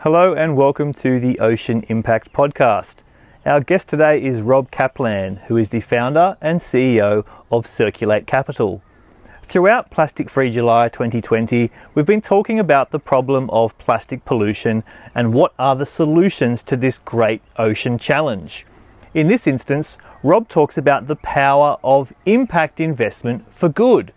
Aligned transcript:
Hello 0.00 0.34
and 0.34 0.58
welcome 0.58 0.92
to 0.92 1.18
the 1.18 1.38
Ocean 1.38 1.82
Impact 1.88 2.30
Podcast. 2.30 2.96
Our 3.46 3.60
guest 3.60 3.88
today 3.88 4.22
is 4.22 4.42
Rob 4.42 4.70
Kaplan, 4.70 5.36
who 5.46 5.56
is 5.56 5.70
the 5.70 5.80
founder 5.80 6.36
and 6.42 6.60
CEO 6.60 7.26
of 7.50 7.66
Circulate 7.66 8.26
Capital. 8.26 8.82
Throughout 9.42 9.90
Plastic 9.90 10.28
Free 10.28 10.50
July 10.50 10.90
2020, 10.90 11.70
we've 11.94 12.04
been 12.04 12.20
talking 12.20 12.60
about 12.60 12.90
the 12.90 12.98
problem 12.98 13.48
of 13.48 13.76
plastic 13.78 14.26
pollution 14.26 14.84
and 15.14 15.32
what 15.32 15.54
are 15.58 15.74
the 15.74 15.86
solutions 15.86 16.62
to 16.64 16.76
this 16.76 16.98
great 16.98 17.40
ocean 17.56 17.96
challenge. 17.96 18.66
In 19.14 19.28
this 19.28 19.46
instance, 19.46 19.96
Rob 20.22 20.46
talks 20.50 20.76
about 20.76 21.06
the 21.06 21.16
power 21.16 21.78
of 21.82 22.12
impact 22.26 22.80
investment 22.80 23.50
for 23.50 23.70
good. 23.70 24.12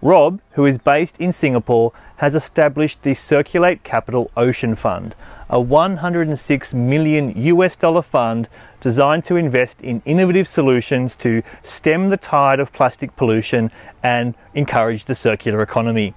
Rob, 0.00 0.40
who 0.52 0.64
is 0.64 0.78
based 0.78 1.18
in 1.18 1.32
Singapore, 1.32 1.92
has 2.18 2.36
established 2.36 3.02
the 3.02 3.14
Circulate 3.14 3.82
Capital 3.82 4.30
Ocean 4.36 4.76
Fund, 4.76 5.16
a 5.50 5.60
106 5.60 6.72
million 6.74 7.32
US 7.36 7.74
dollar 7.74 8.02
fund 8.02 8.48
designed 8.80 9.24
to 9.24 9.34
invest 9.34 9.80
in 9.80 10.00
innovative 10.04 10.46
solutions 10.46 11.16
to 11.16 11.42
stem 11.64 12.10
the 12.10 12.16
tide 12.16 12.60
of 12.60 12.72
plastic 12.72 13.16
pollution 13.16 13.72
and 14.00 14.36
encourage 14.54 15.06
the 15.06 15.16
circular 15.16 15.62
economy. 15.62 16.14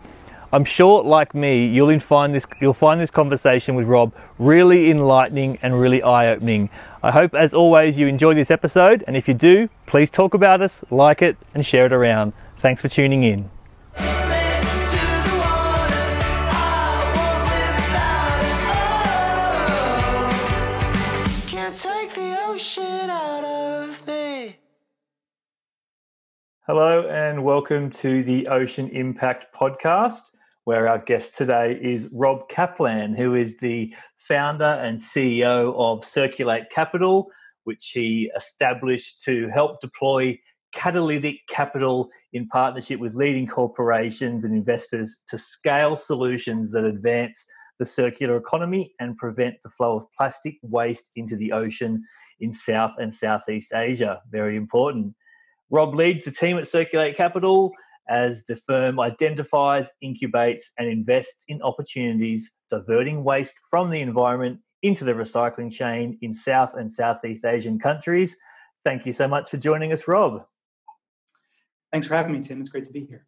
I'm 0.54 0.66
sure, 0.66 1.02
like 1.02 1.34
me, 1.34 1.66
you'll 1.66 1.98
find 2.00 2.36
this 2.36 2.46
you'll 2.60 2.74
find 2.74 3.02
this 3.02 3.10
conversation 3.10 3.74
with 3.74 3.88
Rob 3.88 4.14
really 4.38 4.92
enlightening 4.92 5.58
and 5.64 5.76
really 5.76 6.04
eye-opening. 6.04 6.70
I 7.02 7.10
hope, 7.12 7.34
as 7.34 7.54
always, 7.54 7.98
you 7.98 8.06
enjoy 8.06 8.36
this 8.36 8.52
episode, 8.52 9.04
and 9.08 9.16
if 9.16 9.28
you 9.28 9.34
do, 9.34 9.70
please 9.88 10.12
talk 10.12 10.36
about 10.36 10.62
us, 10.62 10.84
like 10.92 11.22
it, 11.24 11.38
and 11.56 11.66
share 11.66 11.86
it 11.88 11.94
around. 11.94 12.34
Thanks 12.58 12.82
for 12.82 12.90
tuning 12.90 13.24
in. 13.24 13.50
Hello, 26.68 27.08
and 27.10 27.44
welcome 27.44 27.92
to 27.92 28.24
the 28.24 28.48
Ocean 28.48 28.88
Impact 28.90 29.54
Podcast, 29.54 30.22
where 30.64 30.88
our 30.88 31.00
guest 31.00 31.36
today 31.36 31.78
is 31.82 32.08
Rob 32.12 32.48
Kaplan, 32.48 33.16
who 33.16 33.36
is 33.36 33.58
the 33.58 33.94
founder 34.16 34.64
and 34.64 35.00
CEO 35.00 35.76
of 35.76 36.06
Circulate 36.06 36.70
Capital, 36.74 37.30
which 37.66 37.92
he 37.94 38.32
established 38.38 39.22
to 39.24 39.50
help 39.50 39.82
deploy 39.82 40.40
catalytic 40.74 41.38
capital 41.48 42.10
in 42.34 42.48
partnership 42.48 43.00
with 43.00 43.16
leading 43.16 43.48
corporations 43.48 44.44
and 44.44 44.56
investors 44.56 45.18
to 45.30 45.38
scale 45.38 45.98
solutions 45.98 46.72
that 46.72 46.86
advance 46.86 47.46
the 47.80 47.86
circular 47.86 48.38
economy 48.38 48.94
and 49.00 49.18
prevent 49.18 49.56
the 49.64 49.70
flow 49.70 49.96
of 49.98 50.06
plastic 50.16 50.56
waste 50.62 51.10
into 51.16 51.36
the 51.36 51.52
ocean 51.52 52.04
in 52.40 52.54
South 52.54 52.94
and 53.00 53.14
Southeast 53.14 53.74
Asia. 53.74 54.22
Very 54.30 54.56
important. 54.56 55.14
Rob 55.70 55.96
leads 55.96 56.24
the 56.24 56.32
team 56.32 56.58
at 56.58 56.68
Circulate 56.68 57.18
Capital 57.18 57.72
as 58.10 58.44
the 58.48 58.58
firm 58.68 59.00
identifies, 59.00 59.88
incubates, 60.04 60.64
and 60.78 60.88
invests 60.88 61.46
in 61.48 61.62
opportunities 61.62 62.52
diverting 62.70 63.24
waste 63.24 63.56
from 63.70 63.90
the 63.90 64.02
environment 64.02 64.60
into 64.84 65.04
the 65.04 65.14
recycling 65.14 65.72
chain 65.72 66.18
in 66.22 66.36
South 66.36 66.72
and 66.76 66.92
Southeast 66.92 67.46
Asian 67.46 67.80
countries. 67.80 68.36
Thank 68.84 69.06
you 69.06 69.14
so 69.14 69.28
much 69.28 69.50
for 69.50 69.58
joining 69.58 69.94
us, 69.94 70.08
Rob. 70.08 70.44
Thanks 71.92 72.08
for 72.08 72.16
having 72.16 72.32
me, 72.32 72.42
Tim. 72.42 72.62
It's 72.62 72.70
great 72.70 72.86
to 72.86 72.92
be 72.92 73.06
here. 73.06 73.26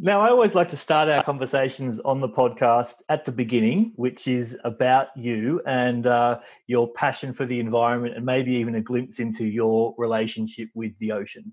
Now, 0.00 0.20
I 0.20 0.30
always 0.30 0.54
like 0.54 0.68
to 0.68 0.76
start 0.76 1.08
our 1.08 1.24
conversations 1.24 2.00
on 2.04 2.20
the 2.20 2.28
podcast 2.28 3.02
at 3.08 3.24
the 3.24 3.32
beginning, 3.32 3.92
which 3.96 4.28
is 4.28 4.56
about 4.62 5.08
you 5.16 5.60
and 5.66 6.06
uh, 6.06 6.38
your 6.68 6.92
passion 6.92 7.34
for 7.34 7.46
the 7.46 7.58
environment, 7.58 8.14
and 8.16 8.24
maybe 8.24 8.52
even 8.52 8.76
a 8.76 8.80
glimpse 8.80 9.18
into 9.18 9.44
your 9.44 9.94
relationship 9.98 10.68
with 10.74 10.96
the 10.98 11.10
ocean. 11.10 11.52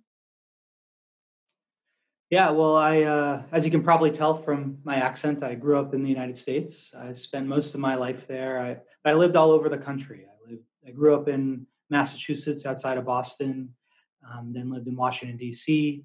Yeah, 2.29 2.51
well, 2.51 2.75
I, 2.75 3.01
uh, 3.01 3.43
as 3.51 3.65
you 3.65 3.71
can 3.71 3.83
probably 3.83 4.11
tell 4.11 4.37
from 4.37 4.77
my 4.83 4.97
accent, 4.97 5.41
I 5.41 5.55
grew 5.55 5.79
up 5.79 5.95
in 5.95 6.03
the 6.03 6.09
United 6.09 6.37
States. 6.37 6.93
I 6.95 7.13
spent 7.13 7.47
most 7.47 7.73
of 7.73 7.79
my 7.79 7.95
life 7.95 8.27
there. 8.27 8.59
I, 8.59 9.09
I 9.09 9.13
lived 9.13 9.35
all 9.35 9.51
over 9.51 9.69
the 9.69 9.77
country. 9.77 10.25
I 10.27 10.49
lived, 10.49 10.63
I 10.87 10.91
grew 10.91 11.15
up 11.15 11.27
in 11.27 11.65
Massachusetts, 11.89 12.65
outside 12.65 12.97
of 12.97 13.05
Boston, 13.05 13.73
um, 14.27 14.53
then 14.53 14.71
lived 14.71 14.87
in 14.87 14.95
Washington 14.95 15.37
D.C. 15.37 16.03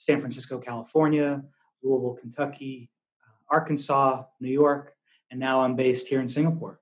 San 0.00 0.18
Francisco, 0.18 0.58
California, 0.58 1.42
Louisville, 1.82 2.16
Kentucky, 2.18 2.88
uh, 3.22 3.54
Arkansas, 3.54 4.24
New 4.40 4.48
York, 4.48 4.94
and 5.30 5.38
now 5.38 5.60
I'm 5.60 5.76
based 5.76 6.08
here 6.08 6.20
in 6.20 6.28
Singapore. 6.28 6.80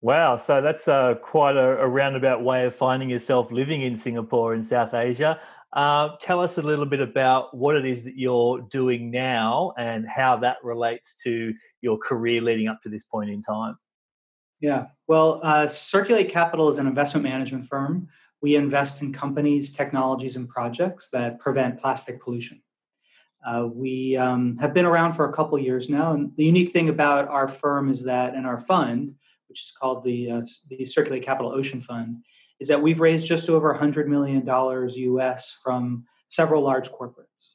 Wow, 0.00 0.36
so 0.36 0.60
that's 0.60 0.88
uh, 0.88 1.14
quite 1.22 1.56
a, 1.56 1.78
a, 1.78 1.86
roundabout 1.86 2.42
way 2.42 2.66
of 2.66 2.74
finding 2.74 3.08
yourself 3.08 3.52
living 3.52 3.82
in 3.82 3.96
Singapore 3.96 4.54
in 4.54 4.64
South 4.64 4.92
Asia. 4.92 5.40
Uh, 5.72 6.16
tell 6.20 6.40
us 6.40 6.58
a 6.58 6.62
little 6.62 6.84
bit 6.84 7.00
about 7.00 7.56
what 7.56 7.76
it 7.76 7.86
is 7.86 8.02
that 8.02 8.18
you're 8.18 8.60
doing 8.72 9.12
now 9.12 9.72
and 9.78 10.04
how 10.06 10.36
that 10.38 10.56
relates 10.64 11.16
to 11.22 11.54
your 11.80 11.96
career 11.96 12.40
leading 12.40 12.66
up 12.66 12.82
to 12.82 12.88
this 12.88 13.04
point 13.04 13.30
in 13.30 13.40
time. 13.40 13.78
Yeah, 14.60 14.86
well, 15.06 15.40
uh, 15.44 15.68
Circulate 15.68 16.28
Capital 16.28 16.68
is 16.68 16.78
an 16.78 16.88
investment 16.88 17.22
management 17.22 17.66
firm 17.66 18.08
we 18.44 18.56
invest 18.56 19.00
in 19.00 19.10
companies, 19.10 19.72
technologies, 19.72 20.36
and 20.36 20.46
projects 20.46 21.08
that 21.08 21.38
prevent 21.38 21.80
plastic 21.80 22.20
pollution. 22.20 22.60
Uh, 23.42 23.68
we 23.72 24.18
um, 24.18 24.58
have 24.58 24.74
been 24.74 24.84
around 24.84 25.14
for 25.14 25.30
a 25.30 25.32
couple 25.32 25.58
years 25.58 25.88
now, 25.88 26.12
and 26.12 26.30
the 26.36 26.44
unique 26.44 26.70
thing 26.70 26.90
about 26.90 27.26
our 27.28 27.48
firm 27.48 27.88
is 27.88 28.02
that, 28.04 28.34
and 28.34 28.46
our 28.46 28.60
fund, 28.60 29.14
which 29.48 29.62
is 29.62 29.72
called 29.72 30.04
the 30.04 30.30
uh, 30.30 30.42
the 30.68 30.84
Circulate 30.84 31.22
Capital 31.22 31.54
Ocean 31.54 31.80
Fund, 31.80 32.18
is 32.60 32.68
that 32.68 32.82
we've 32.82 33.00
raised 33.00 33.26
just 33.26 33.48
over 33.48 33.70
100 33.70 34.10
million 34.10 34.44
dollars 34.44 34.94
U.S. 34.94 35.58
from 35.62 36.04
several 36.28 36.60
large 36.60 36.90
corporates. 36.90 37.54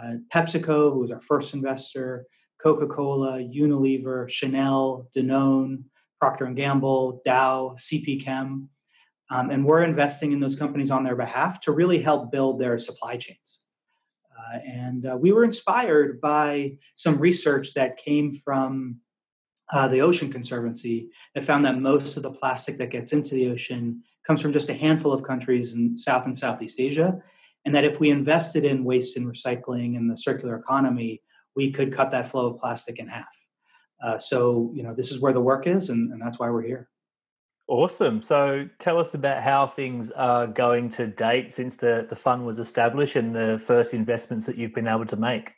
Uh, 0.00 0.18
PepsiCo, 0.32 0.92
who 0.92 1.00
was 1.00 1.10
our 1.10 1.22
first 1.22 1.54
investor, 1.54 2.24
Coca-Cola, 2.62 3.40
Unilever, 3.40 4.30
Chanel, 4.30 5.08
Danone, 5.12 5.82
Procter 6.20 6.44
and 6.44 6.56
Gamble, 6.56 7.20
Dow, 7.24 7.74
CP 7.76 8.22
Chem 8.22 8.70
um, 9.30 9.50
and 9.50 9.64
we're 9.64 9.82
investing 9.82 10.32
in 10.32 10.40
those 10.40 10.56
companies 10.56 10.90
on 10.90 11.04
their 11.04 11.16
behalf 11.16 11.60
to 11.62 11.72
really 11.72 12.00
help 12.00 12.32
build 12.32 12.60
their 12.60 12.78
supply 12.78 13.16
chains. 13.16 13.60
Uh, 14.36 14.58
and 14.66 15.06
uh, 15.06 15.16
we 15.16 15.32
were 15.32 15.44
inspired 15.44 16.20
by 16.20 16.72
some 16.96 17.18
research 17.18 17.74
that 17.74 17.96
came 17.96 18.32
from 18.32 18.96
uh, 19.72 19.86
the 19.86 20.00
Ocean 20.00 20.32
Conservancy 20.32 21.10
that 21.34 21.44
found 21.44 21.64
that 21.64 21.78
most 21.78 22.16
of 22.16 22.22
the 22.22 22.32
plastic 22.32 22.76
that 22.78 22.90
gets 22.90 23.12
into 23.12 23.34
the 23.34 23.48
ocean 23.48 24.02
comes 24.26 24.42
from 24.42 24.52
just 24.52 24.68
a 24.68 24.74
handful 24.74 25.12
of 25.12 25.22
countries 25.22 25.74
in 25.74 25.96
South 25.96 26.24
and 26.24 26.36
Southeast 26.36 26.80
Asia. 26.80 27.20
And 27.64 27.74
that 27.74 27.84
if 27.84 28.00
we 28.00 28.10
invested 28.10 28.64
in 28.64 28.84
waste 28.84 29.16
and 29.16 29.26
recycling 29.26 29.96
and 29.96 30.10
the 30.10 30.16
circular 30.16 30.56
economy, 30.56 31.22
we 31.54 31.70
could 31.70 31.92
cut 31.92 32.10
that 32.10 32.28
flow 32.28 32.48
of 32.48 32.58
plastic 32.58 32.98
in 32.98 33.06
half. 33.06 33.26
Uh, 34.02 34.18
so, 34.18 34.72
you 34.74 34.82
know, 34.82 34.94
this 34.94 35.12
is 35.12 35.20
where 35.20 35.32
the 35.32 35.40
work 35.40 35.66
is, 35.66 35.90
and, 35.90 36.10
and 36.10 36.20
that's 36.20 36.38
why 36.38 36.48
we're 36.48 36.62
here. 36.62 36.89
Awesome. 37.70 38.20
So 38.20 38.68
tell 38.80 38.98
us 38.98 39.14
about 39.14 39.44
how 39.44 39.68
things 39.68 40.10
are 40.16 40.48
going 40.48 40.90
to 40.90 41.06
date 41.06 41.54
since 41.54 41.76
the, 41.76 42.04
the 42.10 42.16
fund 42.16 42.44
was 42.44 42.58
established 42.58 43.14
and 43.14 43.32
the 43.32 43.62
first 43.64 43.94
investments 43.94 44.44
that 44.46 44.58
you've 44.58 44.74
been 44.74 44.88
able 44.88 45.06
to 45.06 45.14
make. 45.14 45.52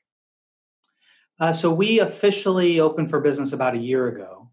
Uh, 1.40 1.54
so 1.54 1.72
we 1.72 2.00
officially 2.00 2.80
opened 2.80 3.08
for 3.08 3.18
business 3.18 3.54
about 3.54 3.72
a 3.72 3.78
year 3.78 4.08
ago, 4.08 4.50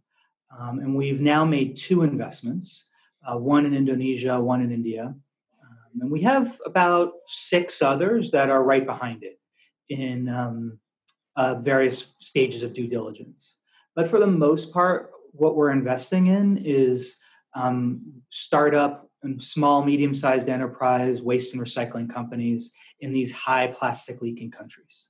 um, 0.57 0.79
and 0.79 0.95
we've 0.95 1.19
now 1.19 1.43
made 1.43 1.75
two 1.75 2.03
investments, 2.03 2.87
uh, 3.29 3.37
one 3.37 3.65
in 3.65 3.73
Indonesia, 3.73 4.39
one 4.39 4.61
in 4.61 4.71
India. 4.71 5.13
Um, 5.61 5.99
and 5.99 6.09
we 6.09 6.21
have 6.21 6.61
about 6.65 7.11
six 7.27 7.81
others 7.81 8.31
that 8.31 8.49
are 8.49 8.63
right 8.63 8.85
behind 8.85 9.21
it 9.23 9.37
in 9.89 10.29
um, 10.29 10.79
uh, 11.35 11.55
various 11.55 12.13
stages 12.19 12.63
of 12.63 12.73
due 12.73 12.87
diligence. 12.87 13.57
But 13.97 14.07
for 14.07 14.17
the 14.17 14.27
most 14.27 14.71
part, 14.71 15.11
what 15.33 15.57
we're 15.57 15.71
investing 15.71 16.27
in 16.27 16.57
is 16.63 17.18
um, 17.53 18.01
startup 18.29 19.09
and 19.23 19.43
small, 19.43 19.83
medium 19.83 20.13
sized 20.13 20.49
enterprise 20.49 21.21
waste 21.21 21.53
and 21.53 21.63
recycling 21.63 22.11
companies 22.11 22.73
in 23.01 23.11
these 23.11 23.31
high 23.31 23.67
plastic 23.67 24.21
leaking 24.21 24.51
countries. 24.51 25.09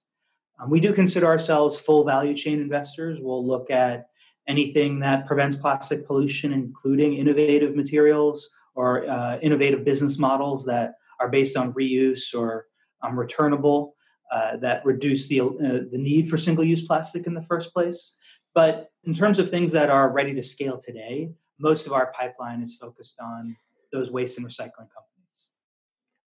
Um, 0.59 0.69
we 0.69 0.79
do 0.79 0.93
consider 0.93 1.27
ourselves 1.27 1.79
full 1.79 2.03
value 2.03 2.33
chain 2.33 2.59
investors. 2.59 3.19
We'll 3.21 3.45
look 3.45 3.71
at 3.71 4.07
anything 4.47 4.99
that 4.99 5.25
prevents 5.25 5.55
plastic 5.55 6.05
pollution, 6.05 6.53
including 6.53 7.13
innovative 7.13 7.75
materials 7.75 8.49
or 8.75 9.07
uh, 9.09 9.37
innovative 9.41 9.85
business 9.85 10.17
models 10.17 10.65
that 10.65 10.95
are 11.19 11.29
based 11.29 11.55
on 11.55 11.73
reuse 11.73 12.33
or 12.33 12.65
um, 13.03 13.17
returnable 13.17 13.95
uh, 14.31 14.57
that 14.57 14.85
reduce 14.85 15.27
the, 15.27 15.41
uh, 15.41 15.47
the 15.91 15.97
need 15.97 16.29
for 16.29 16.37
single 16.37 16.63
use 16.63 16.85
plastic 16.85 17.27
in 17.27 17.33
the 17.33 17.43
first 17.43 17.73
place. 17.73 18.15
But 18.53 18.89
in 19.03 19.13
terms 19.13 19.39
of 19.39 19.49
things 19.49 19.71
that 19.71 19.89
are 19.89 20.11
ready 20.11 20.33
to 20.33 20.43
scale 20.43 20.77
today, 20.77 21.31
most 21.59 21.87
of 21.87 21.93
our 21.93 22.11
pipeline 22.13 22.61
is 22.61 22.75
focused 22.75 23.19
on 23.19 23.55
those 23.91 24.11
waste 24.11 24.37
and 24.37 24.47
recycling 24.47 24.87
companies. 24.89 25.49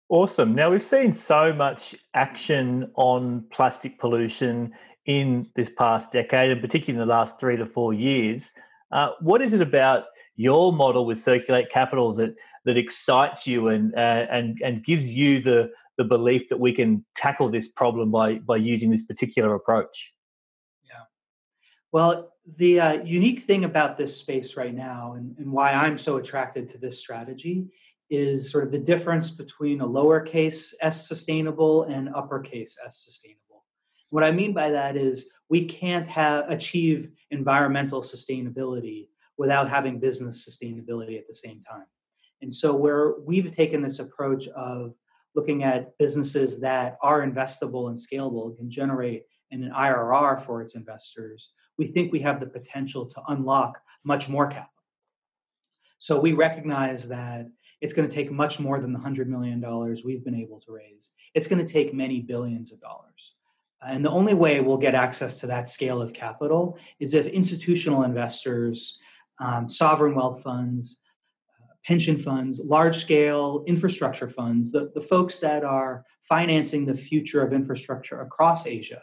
Awesome. 0.09 0.55
Now 0.55 0.71
we've 0.71 0.83
seen 0.83 1.15
so 1.15 1.53
much 1.53 1.95
action 2.15 2.91
on 2.97 3.45
plastic 3.51 3.99
pollution 3.99 4.73
in 5.07 5.49
this 5.57 5.71
past 5.71 6.13
decade, 6.13 6.51
and 6.51 6.61
particularly 6.61 7.01
in 7.01 7.09
the 7.09 7.13
last 7.13 7.41
three 7.41 7.57
to 7.57 7.67
four 7.67 7.95
years. 7.95 8.51
Uh, 8.93 9.11
what 9.21 9.41
is 9.43 9.53
it 9.53 9.61
about 9.61 10.05
your 10.37 10.73
model 10.73 11.07
with 11.07 11.23
Circulate 11.23 11.71
Capital 11.71 12.15
that 12.15 12.35
that 12.65 12.77
excites 12.77 13.47
you 13.47 13.69
and 13.69 13.95
uh, 13.95 14.27
and 14.31 14.61
and 14.63 14.85
gives 14.85 15.13
you 15.13 15.41
the 15.41 15.71
the 15.99 16.05
belief 16.05 16.49
that 16.49 16.61
we 16.61 16.73
can 16.73 17.05
tackle 17.17 17.51
this 17.51 17.69
problem 17.69 18.11
by 18.11 18.35
by 18.35 18.57
using 18.57 18.91
this 18.91 19.03
particular 19.03 19.55
approach? 19.55 20.13
Yeah. 20.89 21.01
Well, 21.91 22.32
the 22.57 22.81
uh, 22.81 22.93
unique 23.05 23.41
thing 23.41 23.65
about 23.65 23.97
this 23.97 24.17
space 24.17 24.57
right 24.57 24.75
now, 24.75 25.15
and, 25.15 25.37
and 25.39 25.53
why 25.53 25.73
I'm 25.73 25.97
so 25.97 26.17
attracted 26.17 26.69
to 26.71 26.79
this 26.79 26.99
strategy, 26.99 27.67
is 28.11 28.51
sort 28.51 28.65
of 28.65 28.73
the 28.73 28.79
difference 28.79 29.31
between 29.31 29.81
a 29.81 29.87
lowercase 29.87 30.75
s 30.83 31.09
sustainable 31.09 31.85
and 31.85 32.15
uppercase 32.15 32.77
s 32.85 33.03
sustainable. 33.05 33.65
What 34.11 34.25
I 34.25 34.31
mean 34.31 34.53
by 34.53 34.71
that 34.71 34.97
is 34.97 35.33
we 35.49 35.65
can't 35.65 36.07
have 36.07 36.51
achieve 36.51 37.11
environmental 37.31 38.03
sustainability 38.03 39.09
without 39.39 39.69
having 39.69 39.99
business 39.99 40.47
sustainability 40.47 41.19
at 41.19 41.27
the 41.27 41.35
same 41.35 41.61
time. 41.63 41.87
And 42.43 42.55
so 42.55 42.75
where 42.75 43.15
we've 43.21 43.51
taken 43.51 43.83
this 43.83 44.01
approach 44.01 44.49
of 44.49 44.95
looking 45.35 45.65
at 45.65 45.97
businesses 45.97 46.61
that 46.61 46.99
are 47.03 47.27
investable 47.27 47.89
and 47.89 47.97
scalable 47.97 48.55
can 48.57 48.71
generate 48.71 49.25
an 49.51 49.71
IRR 49.75 50.43
for 50.43 50.61
its 50.61 50.75
investors, 50.75 51.51
we 51.79 51.87
think 51.87 52.13
we 52.13 52.21
have 52.21 52.41
the 52.41 52.47
potential 52.47 53.07
to 53.07 53.23
unlock 53.29 53.81
much 54.05 54.29
more 54.29 54.47
capital. 54.47 54.69
So 55.99 56.21
we 56.21 56.33
recognize 56.33 57.09
that 57.09 57.47
it's 57.81 57.93
going 57.93 58.09
to 58.09 58.15
take 58.15 58.31
much 58.31 58.61
more 58.61 58.81
than 58.81 58.93
the 58.93 58.99
$100 58.99 59.27
million 59.27 59.61
we've 60.05 60.25
been 60.25 60.35
able 60.35 60.61
to 60.61 60.73
raise. 60.73 61.13
It's 61.35 61.47
going 61.47 61.65
to 61.65 61.73
take 61.73 61.95
many 61.95 62.21
billions 62.21 62.73
of 62.73 62.81
dollars. 62.81 63.35
And 63.87 64.05
the 64.05 64.11
only 64.11 64.35
way 64.35 64.61
we'll 64.61 64.77
get 64.77 64.95
access 64.95 65.41
to 65.41 65.47
that 65.49 65.69
scale 65.69 66.01
of 66.01 66.13
capital 66.13 66.79
is 67.01 67.15
if 67.15 67.27
institutional 67.27 68.05
investors, 68.05 68.99
um, 69.41 69.69
sovereign 69.69 70.15
wealth 70.15 70.43
funds, 70.43 70.99
pension 71.85 72.17
funds, 72.17 72.61
large 72.61 72.97
scale 72.97 73.65
infrastructure 73.67 74.29
funds, 74.29 74.71
the, 74.71 74.93
the 74.95 75.01
folks 75.01 75.39
that 75.41 75.65
are 75.65 76.05
financing 76.23 76.87
the 76.87 76.97
future 76.97 77.45
of 77.45 77.53
infrastructure 77.53 78.21
across 78.21 78.67
Asia. 78.67 79.03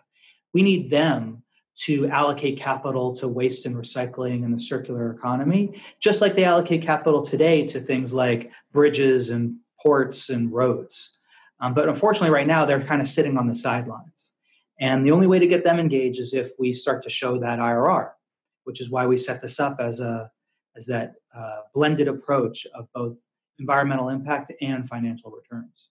We 0.53 0.63
need 0.63 0.89
them 0.89 1.43
to 1.85 2.09
allocate 2.09 2.57
capital 2.57 3.15
to 3.15 3.27
waste 3.27 3.65
and 3.65 3.75
recycling 3.75 4.43
and 4.43 4.53
the 4.53 4.59
circular 4.59 5.11
economy, 5.11 5.81
just 6.01 6.21
like 6.21 6.35
they 6.35 6.43
allocate 6.43 6.81
capital 6.81 7.21
today 7.21 7.65
to 7.67 7.79
things 7.79 8.13
like 8.13 8.51
bridges 8.73 9.29
and 9.29 9.55
ports 9.81 10.29
and 10.29 10.51
roads. 10.51 11.17
Um, 11.61 11.73
but 11.73 11.87
unfortunately, 11.87 12.31
right 12.31 12.47
now, 12.47 12.65
they're 12.65 12.81
kind 12.81 13.01
of 13.01 13.07
sitting 13.07 13.37
on 13.37 13.47
the 13.47 13.55
sidelines. 13.55 14.33
And 14.79 15.05
the 15.05 15.11
only 15.11 15.27
way 15.27 15.39
to 15.39 15.47
get 15.47 15.63
them 15.63 15.79
engaged 15.79 16.19
is 16.19 16.33
if 16.33 16.51
we 16.59 16.73
start 16.73 17.03
to 17.03 17.09
show 17.09 17.37
that 17.39 17.59
IRR, 17.59 18.11
which 18.63 18.81
is 18.81 18.89
why 18.89 19.05
we 19.07 19.17
set 19.17 19.41
this 19.41 19.59
up 19.59 19.77
as 19.79 19.99
a 19.99 20.29
as 20.75 20.85
that 20.85 21.15
uh, 21.35 21.61
blended 21.73 22.07
approach 22.07 22.65
of 22.75 22.87
both 22.93 23.17
environmental 23.57 24.09
impact 24.09 24.53
and 24.61 24.87
financial 24.87 25.31
returns. 25.31 25.88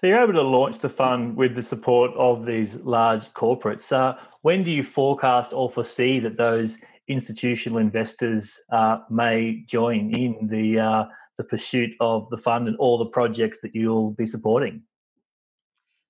So 0.00 0.06
you're 0.06 0.22
able 0.22 0.34
to 0.34 0.42
launch 0.42 0.78
the 0.78 0.88
fund 0.88 1.36
with 1.36 1.56
the 1.56 1.62
support 1.62 2.12
of 2.16 2.46
these 2.46 2.76
large 2.76 3.24
corporates. 3.34 3.90
Uh, 3.90 4.16
when 4.42 4.62
do 4.62 4.70
you 4.70 4.84
forecast 4.84 5.52
or 5.52 5.68
foresee 5.68 6.20
that 6.20 6.36
those 6.36 6.76
institutional 7.08 7.78
investors 7.78 8.56
uh, 8.70 8.98
may 9.10 9.64
join 9.66 10.14
in 10.14 10.46
the 10.46 10.78
uh, 10.78 11.04
the 11.36 11.42
pursuit 11.42 11.90
of 11.98 12.30
the 12.30 12.36
fund 12.36 12.68
and 12.68 12.76
all 12.76 12.96
the 12.96 13.06
projects 13.06 13.58
that 13.62 13.74
you'll 13.74 14.12
be 14.12 14.24
supporting? 14.24 14.82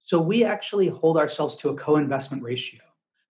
So 0.02 0.20
we 0.20 0.44
actually 0.44 0.88
hold 0.88 1.16
ourselves 1.16 1.56
to 1.56 1.70
a 1.70 1.74
co-investment 1.74 2.42
ratio. 2.42 2.80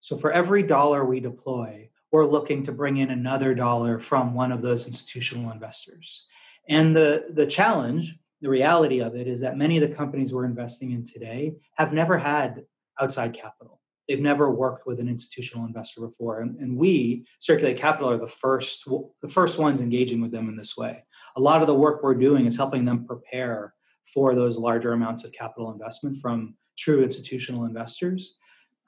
So 0.01 0.17
for 0.17 0.33
every 0.33 0.65
dollar 0.65 1.05
we 1.05 1.21
deploy, 1.21 1.89
we're 2.11 2.27
looking 2.27 2.65
to 2.65 2.73
bring 2.73 2.97
in 2.97 3.11
another 3.11 3.55
dollar 3.55 4.01
from 4.01 4.35
one 4.35 4.51
of 4.51 4.63
those 4.63 4.89
institutional 4.89 5.53
investors. 5.53 6.27
And 6.69 6.97
the, 6.97 7.27
the 7.31 7.47
challenge, 7.47 8.17
the 8.41 8.49
reality 8.49 9.01
of 9.01 9.15
it, 9.15 9.27
is 9.27 9.41
that 9.41 9.57
many 9.57 9.77
of 9.77 9.89
the 9.89 9.95
companies 9.95 10.33
we're 10.33 10.45
investing 10.45 10.93
in 10.93 11.05
today 11.05 11.55
have 11.77 11.93
never 11.93 12.17
had 12.19 12.65
outside 13.01 13.35
capital. 13.35 13.81
They've 14.09 14.21
never 14.21 14.51
worked 14.51 14.87
with 14.87 15.01
an 15.01 15.09
institutional 15.09 15.67
investor 15.67 16.01
before. 16.01 16.41
And, 16.41 16.59
and 16.61 16.77
we, 16.77 17.27
Circulate 17.41 17.77
Capital, 17.77 18.11
are 18.11 18.17
the 18.17 18.27
first, 18.27 18.89
the 19.23 19.29
first 19.29 19.59
ones 19.59 19.81
engaging 19.81 20.21
with 20.23 20.33
them 20.33 20.49
in 20.49 20.57
this 20.57 20.77
way. 20.77 21.05
A 21.37 21.41
lot 21.41 21.61
of 21.61 21.67
the 21.67 21.75
work 21.75 22.03
we're 22.03 22.15
doing 22.15 22.47
is 22.47 22.57
helping 22.57 22.85
them 22.85 23.05
prepare 23.05 23.75
for 24.05 24.35
those 24.35 24.57
larger 24.57 24.93
amounts 24.93 25.25
of 25.25 25.33
capital 25.33 25.71
investment 25.71 26.17
from 26.23 26.55
true 26.79 27.03
institutional 27.03 27.65
investors. 27.65 28.39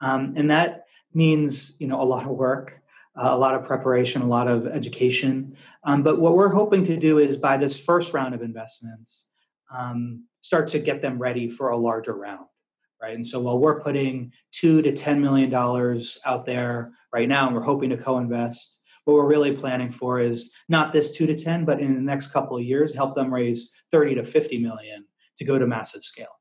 Um, 0.01 0.33
and 0.35 0.49
that 0.49 0.85
means 1.13 1.79
you 1.79 1.87
know 1.87 2.01
a 2.01 2.03
lot 2.03 2.23
of 2.23 2.31
work 2.31 2.81
uh, 3.15 3.29
a 3.31 3.37
lot 3.37 3.55
of 3.55 3.63
preparation, 3.63 4.21
a 4.21 4.27
lot 4.27 4.47
of 4.47 4.67
education. 4.67 5.55
Um, 5.83 6.03
but 6.03 6.19
what 6.19 6.35
we're 6.35 6.53
hoping 6.53 6.85
to 6.85 6.97
do 6.97 7.17
is 7.17 7.37
by 7.37 7.57
this 7.57 7.79
first 7.79 8.13
round 8.13 8.33
of 8.33 8.41
investments, 8.41 9.30
um, 9.75 10.25
start 10.41 10.67
to 10.69 10.79
get 10.79 11.01
them 11.01 11.17
ready 11.19 11.47
for 11.47 11.69
a 11.69 11.77
larger 11.77 12.13
round, 12.13 12.45
right? 13.01 13.15
And 13.15 13.27
so 13.27 13.39
while 13.39 13.59
we're 13.59 13.81
putting 13.81 14.31
two 14.51 14.81
to 14.81 14.91
ten 14.91 15.21
million 15.21 15.49
dollars 15.49 16.19
out 16.25 16.45
there 16.45 16.91
right 17.13 17.27
now, 17.27 17.47
and 17.47 17.55
we're 17.55 17.63
hoping 17.63 17.89
to 17.91 17.97
co-invest, 17.97 18.81
what 19.05 19.15
we're 19.15 19.27
really 19.27 19.55
planning 19.55 19.89
for 19.89 20.19
is 20.19 20.53
not 20.69 20.93
this 20.93 21.11
two 21.11 21.25
to 21.25 21.35
ten, 21.35 21.65
but 21.65 21.79
in 21.79 21.95
the 21.95 22.01
next 22.01 22.27
couple 22.27 22.57
of 22.57 22.63
years, 22.63 22.93
help 22.93 23.15
them 23.15 23.33
raise 23.33 23.71
thirty 23.91 24.15
to 24.15 24.23
fifty 24.23 24.57
million 24.57 25.05
to 25.37 25.45
go 25.45 25.57
to 25.57 25.65
massive 25.65 26.03
scale. 26.03 26.39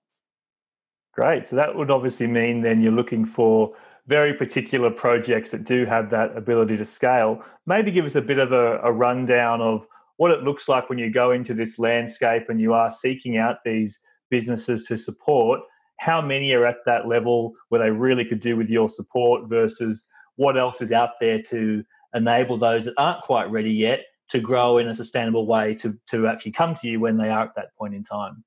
Great. 1.15 1.49
So 1.49 1.57
that 1.57 1.75
would 1.75 1.91
obviously 1.91 2.27
mean 2.27 2.63
then 2.63 2.81
you're 2.81 2.93
looking 2.93 3.27
for 3.27 3.75
very 4.07 4.35
particular 4.35 4.91
projects 4.91 5.51
that 5.51 5.65
do 5.65 5.85
have 5.85 6.11
that 6.11 6.37
ability 6.37 6.77
to 6.77 6.85
scale. 6.85 7.43
Maybe 7.67 7.91
give 7.91 8.05
us 8.05 8.15
a 8.15 8.21
bit 8.21 8.39
of 8.39 8.53
a, 8.53 8.79
a 8.79 8.93
rundown 8.93 9.61
of 9.61 9.87
what 10.21 10.33
it 10.33 10.43
looks 10.43 10.69
like 10.69 10.91
when 10.91 10.99
you 10.99 11.11
go 11.11 11.31
into 11.31 11.55
this 11.55 11.79
landscape 11.79 12.51
and 12.51 12.61
you 12.61 12.75
are 12.75 12.93
seeking 12.93 13.39
out 13.39 13.57
these 13.65 14.01
businesses 14.29 14.85
to 14.85 14.99
support. 14.99 15.61
How 15.99 16.21
many 16.21 16.53
are 16.53 16.67
at 16.67 16.85
that 16.85 17.09
level 17.09 17.55
where 17.71 17.81
they 17.81 17.91
really 17.91 18.27
could 18.27 18.41
do 18.41 18.55
with 18.55 18.69
your 18.69 18.91
support 18.91 19.49
versus 19.49 20.07
what 20.37 20.59
else 20.59 20.83
is 20.83 20.93
out 20.93 21.13
there 21.23 21.41
to 21.45 21.83
enable 22.13 22.59
those 22.59 22.85
that 22.85 22.93
aren't 22.99 23.23
quite 23.23 23.51
ready 23.51 23.71
yet 23.71 24.01
to 24.29 24.41
grow 24.41 24.77
in 24.77 24.89
a 24.89 24.95
sustainable 24.95 25.47
way 25.47 25.75
to, 25.77 25.99
to 26.11 26.27
actually 26.27 26.53
come 26.53 26.75
to 26.75 26.87
you 26.87 27.01
when 27.01 27.17
they 27.17 27.31
are 27.31 27.45
at 27.45 27.55
that 27.57 27.75
point 27.79 27.95
in 27.95 28.05
time? 28.05 28.45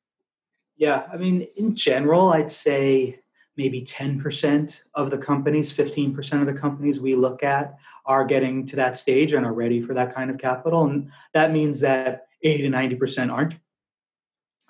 Yeah, 0.78 1.08
I 1.12 1.18
mean, 1.18 1.48
in 1.58 1.74
general, 1.74 2.34
I'd 2.34 2.52
say 2.52 3.23
maybe 3.58 3.82
10% 3.82 4.84
of 4.96 5.12
the 5.12 5.18
companies, 5.18 5.76
15% 5.76 6.40
of 6.40 6.46
the 6.46 6.54
companies 6.54 7.00
we 7.00 7.16
look 7.16 7.44
at 7.44 7.78
are 8.06 8.26
getting 8.26 8.66
to 8.66 8.76
that 8.76 8.98
stage 8.98 9.34
and 9.34 9.46
are 9.46 9.54
ready 9.54 9.80
for 9.80 9.94
that 9.94 10.14
kind 10.14 10.30
of 10.32 10.38
capital. 10.38 10.86
And 10.86 11.12
that 11.34 11.52
means 11.52 11.80
that 11.82 12.28
80 12.42 12.64
to 12.64 12.70
90% 12.70 13.32
aren't. 13.32 13.54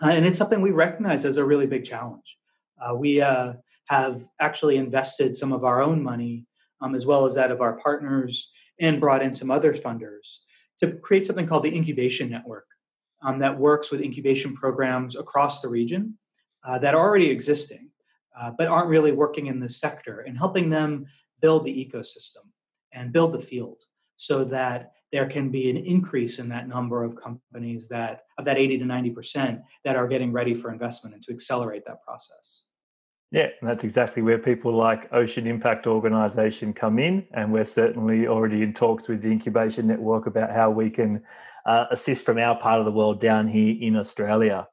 Uh, 0.01 0.09
and 0.09 0.25
it's 0.25 0.37
something 0.37 0.61
we 0.61 0.71
recognize 0.71 1.23
as 1.23 1.37
a 1.37 1.45
really 1.45 1.65
big 1.65 1.85
challenge. 1.85 2.37
Uh, 2.79 2.93
we 2.93 3.21
uh, 3.21 3.53
have 3.85 4.27
actually 4.39 4.77
invested 4.77 5.35
some 5.35 5.53
of 5.53 5.63
our 5.63 5.81
own 5.81 6.03
money, 6.03 6.45
um, 6.81 6.93
as 6.93 7.05
well 7.05 7.25
as 7.25 7.35
that 7.35 7.51
of 7.51 7.61
our 7.61 7.73
partners, 7.79 8.51
and 8.79 8.99
brought 8.99 9.21
in 9.21 9.33
some 9.33 9.51
other 9.51 9.73
funders 9.73 10.39
to 10.79 10.91
create 10.91 11.25
something 11.25 11.45
called 11.45 11.63
the 11.63 11.73
Incubation 11.73 12.29
Network 12.29 12.65
um, 13.21 13.39
that 13.39 13.57
works 13.57 13.91
with 13.91 14.01
incubation 14.01 14.55
programs 14.55 15.15
across 15.15 15.61
the 15.61 15.67
region 15.67 16.17
uh, 16.65 16.77
that 16.79 16.95
are 16.95 17.07
already 17.07 17.29
existing 17.29 17.89
uh, 18.39 18.51
but 18.57 18.67
aren't 18.67 18.89
really 18.89 19.11
working 19.11 19.47
in 19.47 19.59
this 19.59 19.77
sector 19.77 20.21
and 20.21 20.37
helping 20.37 20.69
them 20.69 21.05
build 21.41 21.65
the 21.65 21.85
ecosystem 21.85 22.45
and 22.91 23.11
build 23.11 23.33
the 23.33 23.39
field 23.39 23.83
so 24.15 24.43
that 24.45 24.93
there 25.11 25.27
can 25.27 25.49
be 25.49 25.69
an 25.69 25.77
increase 25.77 26.39
in 26.39 26.49
that 26.49 26.67
number 26.67 27.03
of 27.03 27.15
companies 27.15 27.87
that 27.87 28.23
of 28.37 28.45
that 28.45 28.57
80 28.57 28.79
to 28.79 28.85
90% 28.85 29.61
that 29.83 29.95
are 29.95 30.07
getting 30.07 30.31
ready 30.31 30.53
for 30.53 30.71
investment 30.71 31.13
and 31.13 31.23
to 31.23 31.31
accelerate 31.31 31.85
that 31.85 32.01
process. 32.03 32.63
Yeah 33.31 33.47
that's 33.61 33.83
exactly 33.83 34.21
where 34.23 34.39
people 34.39 34.75
like 34.75 35.11
ocean 35.11 35.45
impact 35.47 35.87
organization 35.87 36.73
come 36.73 36.99
in 36.99 37.25
and 37.33 37.51
we're 37.51 37.65
certainly 37.65 38.27
already 38.27 38.63
in 38.63 38.73
talks 38.73 39.07
with 39.07 39.21
the 39.21 39.29
incubation 39.29 39.87
network 39.87 40.25
about 40.25 40.51
how 40.51 40.71
we 40.71 40.89
can 40.89 41.21
uh, 41.65 41.85
assist 41.91 42.25
from 42.25 42.37
our 42.37 42.59
part 42.59 42.79
of 42.79 42.85
the 42.85 42.91
world 42.91 43.21
down 43.21 43.47
here 43.47 43.75
in 43.81 43.95
australia 43.95 44.67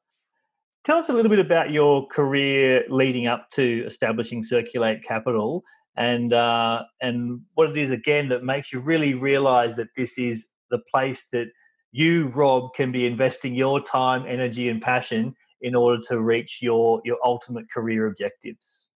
Tell 0.83 0.97
us 0.97 1.09
a 1.09 1.13
little 1.13 1.29
bit 1.29 1.39
about 1.39 1.71
your 1.71 2.07
career 2.07 2.83
leading 2.89 3.27
up 3.27 3.51
to 3.51 3.83
establishing 3.85 4.43
Circulate 4.43 5.03
Capital 5.07 5.63
and 5.95 6.33
uh, 6.33 6.81
and 7.01 7.41
what 7.53 7.69
it 7.69 7.77
is 7.77 7.91
again 7.91 8.29
that 8.29 8.43
makes 8.43 8.73
you 8.73 8.79
really 8.79 9.13
realize 9.13 9.75
that 9.75 9.89
this 9.95 10.17
is 10.17 10.47
the 10.71 10.79
place 10.89 11.25
that 11.33 11.47
you, 11.91 12.27
Rob, 12.29 12.73
can 12.73 12.91
be 12.91 13.05
investing 13.05 13.53
your 13.53 13.79
time, 13.83 14.25
energy, 14.27 14.69
and 14.69 14.81
passion 14.81 15.35
in 15.61 15.75
order 15.75 16.01
to 16.07 16.19
reach 16.19 16.59
your 16.63 16.99
your 17.05 17.17
ultimate 17.23 17.69
career 17.69 18.07
objectives. 18.07 18.87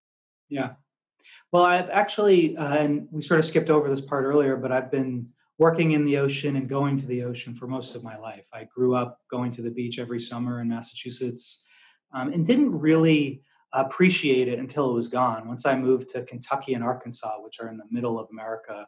Yeah. 0.48 0.72
Well, 1.52 1.64
I've 1.64 1.90
actually, 1.90 2.56
uh, 2.56 2.76
and 2.78 3.08
we 3.10 3.20
sort 3.20 3.40
of 3.40 3.44
skipped 3.44 3.70
over 3.70 3.90
this 3.90 4.00
part 4.00 4.24
earlier, 4.24 4.56
but 4.56 4.72
I've 4.72 4.90
been 4.90 5.28
working 5.58 5.92
in 5.92 6.04
the 6.04 6.16
ocean 6.16 6.56
and 6.56 6.66
going 6.66 6.98
to 6.98 7.06
the 7.06 7.24
ocean 7.24 7.54
for 7.54 7.66
most 7.66 7.94
of 7.94 8.02
my 8.02 8.16
life. 8.16 8.48
I 8.54 8.68
grew 8.74 8.94
up 8.94 9.20
going 9.30 9.52
to 9.52 9.62
the 9.62 9.70
beach 9.70 9.98
every 9.98 10.20
summer 10.20 10.60
in 10.60 10.68
Massachusetts 10.68 11.66
um, 12.14 12.32
and 12.32 12.46
didn't 12.46 12.78
really 12.78 13.42
appreciate 13.72 14.48
it 14.48 14.58
until 14.58 14.90
it 14.90 14.94
was 14.94 15.08
gone. 15.08 15.48
Once 15.48 15.66
I 15.66 15.76
moved 15.76 16.08
to 16.10 16.22
Kentucky 16.22 16.74
and 16.74 16.84
Arkansas, 16.84 17.40
which 17.40 17.60
are 17.60 17.68
in 17.68 17.76
the 17.76 17.84
middle 17.90 18.18
of 18.18 18.28
America, 18.30 18.86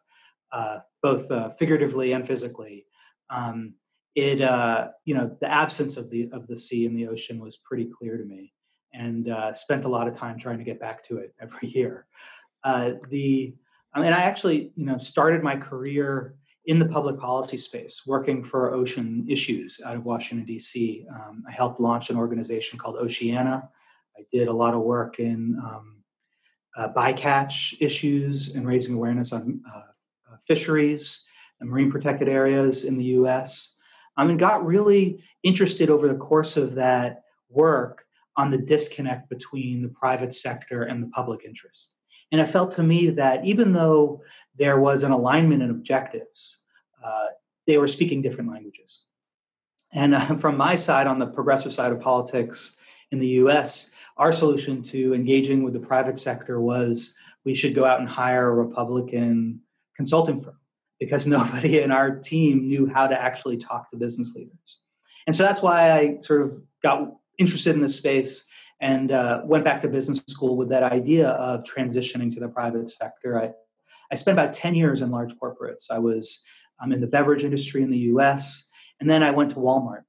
uh, 0.53 0.79
both 1.03 1.31
uh, 1.31 1.51
figuratively 1.59 2.13
and 2.13 2.27
physically. 2.27 2.87
Um, 3.29 3.75
it 4.15 4.41
uh, 4.41 4.89
you 5.05 5.15
know 5.15 5.37
the 5.41 5.53
absence 5.53 5.97
of 5.97 6.11
the 6.11 6.31
of 6.33 6.47
the 6.47 6.57
sea 6.57 6.87
and 6.87 6.97
the 6.97 7.09
ocean 7.09 7.39
was 7.39 7.57
pretty 7.57 7.85
clear 7.87 8.17
to 8.17 8.25
me, 8.25 8.55
and 8.95 9.29
uh, 9.29 9.53
spent 9.53 9.85
a 9.85 9.89
lot 9.89 10.09
of 10.09 10.17
time 10.17 10.39
trying 10.39 10.59
to 10.59 10.65
get 10.65 10.81
back 10.81 11.03
to 11.05 11.19
it 11.19 11.35
every 11.41 11.69
year. 11.69 12.07
Uh, 12.65 12.93
the 13.11 13.55
I 13.93 14.01
mean, 14.01 14.13
I 14.13 14.23
actually 14.23 14.73
you 14.77 14.87
know 14.87 14.99
started 14.99 15.43
my 15.43 15.57
career 15.57 16.37
in 16.67 16.79
the 16.81 16.87
public 16.87 17.19
policy 17.19 17.57
space, 17.57 18.03
working 18.07 18.43
for 18.43 18.75
ocean 18.75 19.25
issues 19.29 19.81
out 19.85 19.95
of 19.95 20.05
Washington 20.05 20.45
D.C. 20.45 21.07
Um, 21.15 21.45
I 21.49 21.53
helped 21.53 21.81
launch 21.81 22.11
an 22.11 22.17
organization 22.17 22.79
called 22.79 22.97
Oceana. 22.97 23.69
I 24.19 24.23
did 24.33 24.49
a 24.49 24.53
lot 24.53 24.75
of 24.75 24.81
work 24.81 25.21
in 25.21 25.59
um, 25.65 26.03
uh, 26.77 26.89
bycatch 26.89 27.77
issues 27.81 28.55
and 28.57 28.67
raising 28.67 28.97
awareness 28.97 29.33
on 29.33 29.61
uh, 29.73 29.79
uh 29.79 30.37
fisheries 30.47 31.25
and 31.61 31.71
marine 31.71 31.91
protected 31.91 32.29
areas 32.29 32.85
in 32.85 32.97
the 32.97 33.05
U.S. 33.05 33.77
Um, 34.17 34.31
and 34.31 34.39
got 34.39 34.67
really 34.67 35.23
interested 35.43 35.89
over 35.89 36.09
the 36.09 36.17
course 36.17 36.57
of 36.57 36.75
that 36.75 37.23
work 37.49 38.05
on 38.37 38.51
the 38.51 38.59
disconnect 38.59 39.29
between 39.31 39.83
the 39.83 39.89
private 39.89 40.35
sector 40.35 40.83
and 40.83 41.03
the 41.03 41.09
public 41.09 41.45
interest. 41.45 41.96
And 42.33 42.41
it 42.41 42.51
felt 42.51 42.73
to 42.73 42.83
me 42.83 43.11
that 43.11 43.45
even 43.45 43.73
though 43.73 44.23
there 44.57 44.81
was 44.81 45.03
an 45.03 45.13
alignment 45.13 45.63
in 45.63 45.71
objectives, 45.71 46.59
uh, 47.05 47.27
they 47.67 47.79
were 47.79 47.89
speaking 47.89 48.23
different 48.23 48.51
languages. 48.51 49.03
And 49.95 50.15
uh, 50.15 50.37
from 50.37 50.57
my 50.57 50.77
side, 50.77 51.07
on 51.07 51.19
the 51.19 51.27
progressive 51.27 51.73
side 51.73 51.93
of 51.93 52.01
politics 52.01 52.77
in 53.13 53.19
the 53.19 53.29
US, 53.29 53.91
our 54.17 54.33
solution 54.33 54.83
to 54.83 55.15
engaging 55.15 55.63
with 55.63 55.75
the 55.75 55.81
private 55.81 56.19
sector 56.19 56.61
was 56.61 57.15
we 57.45 57.55
should 57.55 57.75
go 57.75 57.85
out 57.85 58.01
and 58.01 58.09
hire 58.09 58.49
a 58.49 58.55
Republican 58.55 59.61
consulting 59.97 60.39
firm 60.39 60.59
because 60.99 61.27
nobody 61.37 61.81
in 61.81 61.91
our 61.91 62.19
team 62.19 62.69
knew 62.69 62.87
how 62.87 63.07
to 63.07 63.21
actually 63.21 63.57
talk 63.57 63.91
to 63.91 63.97
business 63.97 64.35
leaders. 64.35 64.81
And 65.27 65.35
so 65.35 65.43
that's 65.43 65.63
why 65.63 65.93
I 65.93 66.19
sort 66.19 66.43
of 66.43 66.63
got 66.83 67.13
interested 67.39 67.75
in 67.75 67.81
this 67.81 67.97
space 67.97 68.47
and 68.81 69.13
uh, 69.13 69.43
went 69.45 69.65
back 69.65 69.81
to 69.81 69.89
business 69.89 70.23
school 70.29 70.57
with 70.57 70.69
that 70.69 70.83
idea 70.83 71.31
of 71.31 71.65
transitioning 71.65 72.33
to 72.35 72.41
the 72.41 72.49
private 72.49 72.89
sector. 72.89 73.41
I, 73.41 73.53
I 74.11 74.17
spent 74.17 74.39
about 74.39 74.53
10 74.53 74.75
years 74.75 75.03
in 75.03 75.11
large 75.11 75.35
corporates. 75.37 75.91
I 75.91 75.99
was 75.99 76.45
um, 76.81 76.93
in 76.93 77.01
the 77.01 77.07
beverage 77.07 77.45
industry 77.45 77.83
in 77.83 77.91
the 77.91 77.99
US, 77.99 78.69
and 79.01 79.09
then 79.09 79.23
I 79.23 79.31
went 79.31 79.51
to 79.51 79.57
Walmart, 79.57 80.05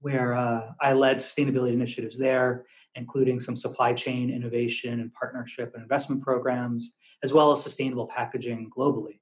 where 0.00 0.34
uh, 0.34 0.72
I 0.80 0.92
led 0.92 1.16
sustainability 1.16 1.72
initiatives 1.72 2.18
there, 2.18 2.66
including 2.94 3.40
some 3.40 3.56
supply 3.56 3.94
chain 3.94 4.30
innovation 4.30 5.00
and 5.00 5.12
partnership 5.14 5.72
and 5.74 5.82
investment 5.82 6.22
programs, 6.22 6.94
as 7.22 7.32
well 7.32 7.52
as 7.52 7.62
sustainable 7.62 8.06
packaging 8.06 8.70
globally. 8.76 9.20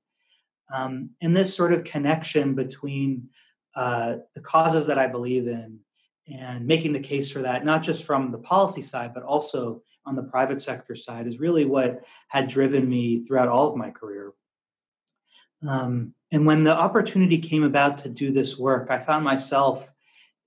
Um, 0.74 1.10
and 1.22 1.36
this 1.36 1.54
sort 1.54 1.72
of 1.72 1.84
connection 1.84 2.54
between 2.54 3.28
uh, 3.76 4.16
the 4.34 4.40
causes 4.40 4.86
that 4.86 4.98
I 4.98 5.06
believe 5.06 5.46
in 5.46 5.78
and 6.28 6.66
making 6.66 6.92
the 6.92 7.00
case 7.00 7.30
for 7.30 7.40
that, 7.40 7.64
not 7.64 7.82
just 7.82 8.04
from 8.04 8.32
the 8.32 8.38
policy 8.38 8.82
side, 8.82 9.14
but 9.14 9.22
also 9.22 9.82
on 10.04 10.16
the 10.16 10.22
private 10.22 10.60
sector 10.60 10.96
side, 10.96 11.26
is 11.26 11.40
really 11.40 11.64
what 11.64 12.02
had 12.28 12.48
driven 12.48 12.88
me 12.88 13.24
throughout 13.24 13.48
all 13.48 13.68
of 13.68 13.76
my 13.76 13.90
career. 13.90 14.32
Um, 15.66 16.14
and 16.32 16.44
when 16.46 16.64
the 16.64 16.76
opportunity 16.76 17.38
came 17.38 17.62
about 17.62 17.98
to 17.98 18.08
do 18.08 18.32
this 18.32 18.58
work, 18.58 18.88
I 18.90 18.98
found 18.98 19.24
myself 19.24 19.90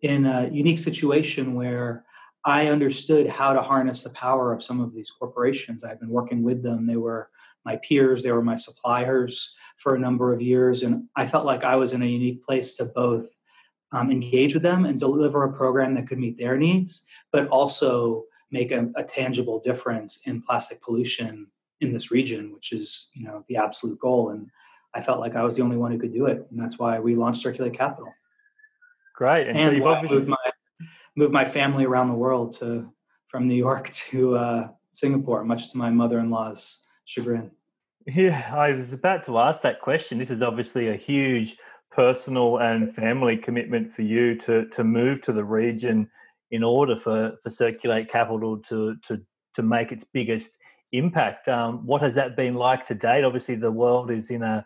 in 0.01 0.25
a 0.25 0.49
unique 0.49 0.79
situation 0.79 1.53
where 1.53 2.05
I 2.45 2.67
understood 2.67 3.27
how 3.27 3.53
to 3.53 3.61
harness 3.61 4.03
the 4.03 4.11
power 4.11 4.53
of 4.53 4.63
some 4.63 4.79
of 4.79 4.93
these 4.93 5.11
corporations. 5.11 5.83
I've 5.83 5.99
been 5.99 6.09
working 6.09 6.41
with 6.41 6.63
them. 6.63 6.85
They 6.85 6.95
were 6.95 7.29
my 7.65 7.77
peers, 7.77 8.23
they 8.23 8.31
were 8.31 8.41
my 8.41 8.55
suppliers 8.55 9.55
for 9.77 9.95
a 9.95 9.99
number 9.99 10.33
of 10.33 10.41
years. 10.41 10.83
And 10.83 11.03
I 11.15 11.27
felt 11.27 11.45
like 11.45 11.63
I 11.63 11.75
was 11.75 11.91
in 11.91 12.01
a 12.01 12.05
unique 12.05 12.43
place 12.43 12.75
to 12.75 12.85
both 12.85 13.27
um, 13.91 14.11
engage 14.11 14.53
with 14.53 14.63
them 14.63 14.85
and 14.85 14.99
deliver 14.99 15.43
a 15.43 15.53
program 15.53 15.95
that 15.95 16.07
could 16.07 16.19
meet 16.19 16.37
their 16.37 16.57
needs, 16.57 17.05
but 17.31 17.47
also 17.47 18.25
make 18.51 18.71
a, 18.71 18.89
a, 18.95 19.03
tangible 19.03 19.59
difference 19.59 20.21
in 20.27 20.41
plastic 20.41 20.81
pollution 20.81 21.47
in 21.81 21.91
this 21.91 22.11
region, 22.11 22.53
which 22.53 22.71
is 22.71 23.11
you 23.13 23.25
know 23.25 23.43
the 23.47 23.57
absolute 23.57 23.99
goal. 23.99 24.29
And 24.29 24.47
I 24.93 25.01
felt 25.01 25.19
like 25.19 25.35
I 25.35 25.43
was 25.43 25.55
the 25.55 25.63
only 25.63 25.77
one 25.77 25.91
who 25.91 25.99
could 25.99 26.13
do 26.13 26.27
it, 26.27 26.45
and 26.49 26.59
that's 26.59 26.77
why 26.77 26.99
we 26.99 27.15
launched 27.15 27.41
Circulate 27.41 27.73
Capital. 27.73 28.11
Great, 29.15 29.47
and, 29.47 29.57
and 29.57 29.81
so 29.81 29.87
obviously- 29.87 30.17
moved 30.17 30.29
my 30.29 30.51
moved 31.15 31.33
my 31.33 31.45
family 31.45 31.85
around 31.85 32.09
the 32.09 32.15
world 32.15 32.53
to 32.59 32.91
from 33.27 33.47
New 33.47 33.55
York 33.55 33.89
to 33.91 34.35
uh, 34.35 34.67
Singapore, 34.91 35.43
much 35.43 35.71
to 35.71 35.77
my 35.77 35.89
mother-in-law's 35.89 36.79
chagrin. 37.05 37.51
Yeah, 38.07 38.51
I 38.55 38.71
was 38.71 38.91
about 38.91 39.25
to 39.25 39.37
ask 39.37 39.61
that 39.61 39.81
question. 39.81 40.17
This 40.17 40.31
is 40.31 40.41
obviously 40.41 40.87
a 40.87 40.95
huge 40.95 41.57
personal 41.91 42.57
and 42.57 42.93
family 42.95 43.37
commitment 43.37 43.93
for 43.93 44.03
you 44.03 44.35
to 44.35 44.65
to 44.67 44.83
move 44.83 45.21
to 45.23 45.33
the 45.33 45.43
region 45.43 46.09
in 46.51 46.63
order 46.63 46.95
for 46.95 47.33
for 47.41 47.49
Circulate 47.49 48.09
Capital 48.09 48.57
to 48.69 48.95
to 49.07 49.21
to 49.55 49.61
make 49.61 49.91
its 49.91 50.03
biggest 50.03 50.57
impact. 50.91 51.47
Um, 51.47 51.85
what 51.85 52.01
has 52.01 52.13
that 52.15 52.35
been 52.35 52.55
like 52.55 52.85
to 52.87 52.95
date? 52.95 53.23
Obviously, 53.23 53.55
the 53.55 53.71
world 53.71 54.11
is 54.11 54.31
in 54.31 54.43
a 54.43 54.65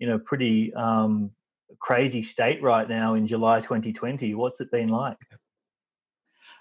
in 0.00 0.10
a 0.10 0.18
pretty 0.18 0.74
um, 0.74 1.30
crazy 1.78 2.22
state 2.22 2.62
right 2.62 2.88
now 2.88 3.14
in 3.14 3.26
July 3.26 3.60
2020. 3.60 4.34
What's 4.34 4.60
it 4.60 4.70
been 4.70 4.88
like? 4.88 5.16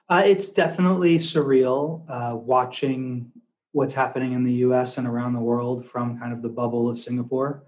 Uh, 0.10 0.24
it's 0.26 0.50
definitely 0.50 1.18
surreal 1.18 2.06
uh, 2.10 2.36
watching 2.36 3.32
what's 3.72 3.94
happening 3.94 4.34
in 4.34 4.44
the 4.44 4.54
US 4.68 4.98
and 4.98 5.08
around 5.08 5.34
the 5.34 5.40
world 5.40 5.86
from 5.86 6.20
kind 6.20 6.34
of 6.34 6.42
the 6.42 6.50
bubble 6.50 6.90
of 6.90 7.00
Singapore. 7.00 7.64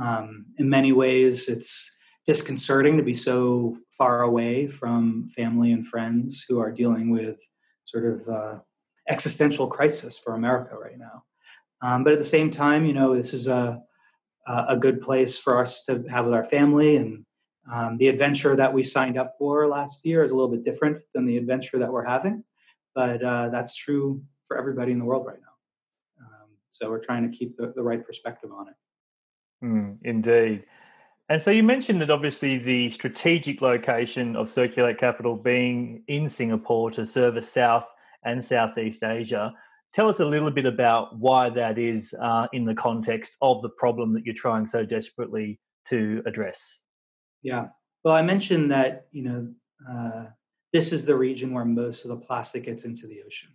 Um, 0.00 0.46
in 0.58 0.68
many 0.68 0.92
ways, 0.92 1.48
it's 1.48 1.96
disconcerting 2.26 2.96
to 2.96 3.02
be 3.02 3.14
so 3.14 3.76
far 3.90 4.22
away 4.22 4.66
from 4.66 5.28
family 5.34 5.72
and 5.72 5.86
friends 5.86 6.44
who 6.48 6.60
are 6.60 6.70
dealing 6.70 7.10
with 7.10 7.38
sort 7.84 8.04
of 8.04 8.28
uh, 8.28 8.58
existential 9.08 9.66
crisis 9.66 10.18
for 10.18 10.34
America 10.34 10.76
right 10.76 10.98
now. 10.98 11.24
Um, 11.80 12.04
but 12.04 12.12
at 12.12 12.18
the 12.18 12.24
same 12.24 12.50
time, 12.50 12.84
you 12.84 12.92
know, 12.92 13.16
this 13.16 13.32
is 13.32 13.46
a 13.46 13.82
a 14.48 14.76
good 14.76 15.02
place 15.02 15.36
for 15.36 15.60
us 15.60 15.84
to 15.84 16.02
have 16.08 16.24
with 16.24 16.32
our 16.32 16.44
family, 16.44 16.96
and 16.96 17.24
um, 17.70 17.98
the 17.98 18.08
adventure 18.08 18.56
that 18.56 18.72
we 18.72 18.82
signed 18.82 19.18
up 19.18 19.34
for 19.38 19.68
last 19.68 20.04
year 20.06 20.24
is 20.24 20.32
a 20.32 20.34
little 20.34 20.50
bit 20.50 20.64
different 20.64 21.02
than 21.14 21.26
the 21.26 21.36
adventure 21.36 21.78
that 21.78 21.92
we're 21.92 22.04
having. 22.04 22.42
But 22.94 23.22
uh, 23.22 23.50
that's 23.50 23.76
true 23.76 24.22
for 24.46 24.56
everybody 24.56 24.92
in 24.92 24.98
the 24.98 25.04
world 25.04 25.26
right 25.26 25.38
now. 25.40 26.24
Um, 26.24 26.48
so 26.70 26.88
we're 26.88 27.04
trying 27.04 27.30
to 27.30 27.36
keep 27.36 27.56
the, 27.56 27.72
the 27.76 27.82
right 27.82 28.04
perspective 28.04 28.50
on 28.52 28.68
it. 28.68 28.74
Mm, 29.62 29.98
indeed. 30.02 30.64
And 31.28 31.42
so 31.42 31.50
you 31.50 31.62
mentioned 31.62 32.00
that 32.00 32.10
obviously 32.10 32.58
the 32.58 32.90
strategic 32.90 33.60
location 33.60 34.34
of 34.34 34.50
Circulate 34.50 34.98
Capital 34.98 35.36
being 35.36 36.02
in 36.08 36.28
Singapore 36.30 36.90
to 36.92 37.04
service 37.04 37.52
South 37.52 37.86
and 38.24 38.44
Southeast 38.44 39.04
Asia. 39.04 39.52
Tell 39.94 40.08
us 40.08 40.20
a 40.20 40.24
little 40.24 40.50
bit 40.50 40.64
about 40.64 41.18
why 41.18 41.50
that 41.50 41.78
is 41.78 42.14
uh, 42.20 42.46
in 42.52 42.64
the 42.64 42.74
context 42.74 43.36
of 43.42 43.60
the 43.62 43.68
problem 43.70 44.14
that 44.14 44.24
you're 44.24 44.34
trying 44.34 44.66
so 44.66 44.84
desperately 44.84 45.60
to 45.88 46.22
address. 46.26 46.80
Yeah. 47.42 47.66
Well, 48.04 48.14
I 48.14 48.22
mentioned 48.22 48.70
that, 48.70 49.06
you 49.12 49.22
know, 49.22 49.48
uh, 49.90 50.24
this 50.72 50.92
is 50.92 51.04
the 51.04 51.16
region 51.16 51.52
where 51.52 51.64
most 51.64 52.04
of 52.04 52.10
the 52.10 52.16
plastic 52.16 52.64
gets 52.64 52.84
into 52.84 53.06
the 53.06 53.22
ocean. 53.26 53.50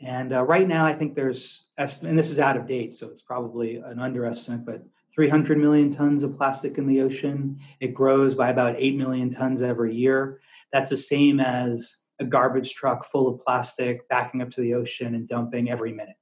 And 0.00 0.32
uh, 0.32 0.44
right 0.44 0.68
now, 0.68 0.86
I 0.86 0.94
think 0.94 1.14
there's, 1.14 1.68
and 1.76 2.18
this 2.18 2.30
is 2.30 2.38
out 2.38 2.56
of 2.56 2.66
date, 2.66 2.94
so 2.94 3.08
it's 3.08 3.22
probably 3.22 3.76
an 3.76 3.98
underestimate, 3.98 4.64
but 4.64 4.84
300 5.18 5.58
million 5.58 5.90
tons 5.90 6.22
of 6.22 6.36
plastic 6.36 6.78
in 6.78 6.86
the 6.86 7.00
ocean. 7.00 7.58
It 7.80 7.92
grows 7.92 8.36
by 8.36 8.50
about 8.50 8.76
8 8.78 8.96
million 8.96 9.30
tons 9.30 9.62
every 9.62 9.92
year. 9.92 10.40
That's 10.72 10.90
the 10.90 10.96
same 10.96 11.40
as 11.40 11.96
a 12.20 12.24
garbage 12.24 12.74
truck 12.74 13.04
full 13.04 13.26
of 13.26 13.44
plastic 13.44 14.08
backing 14.08 14.42
up 14.42 14.50
to 14.52 14.60
the 14.60 14.74
ocean 14.74 15.16
and 15.16 15.26
dumping 15.26 15.72
every 15.72 15.92
minute. 15.92 16.14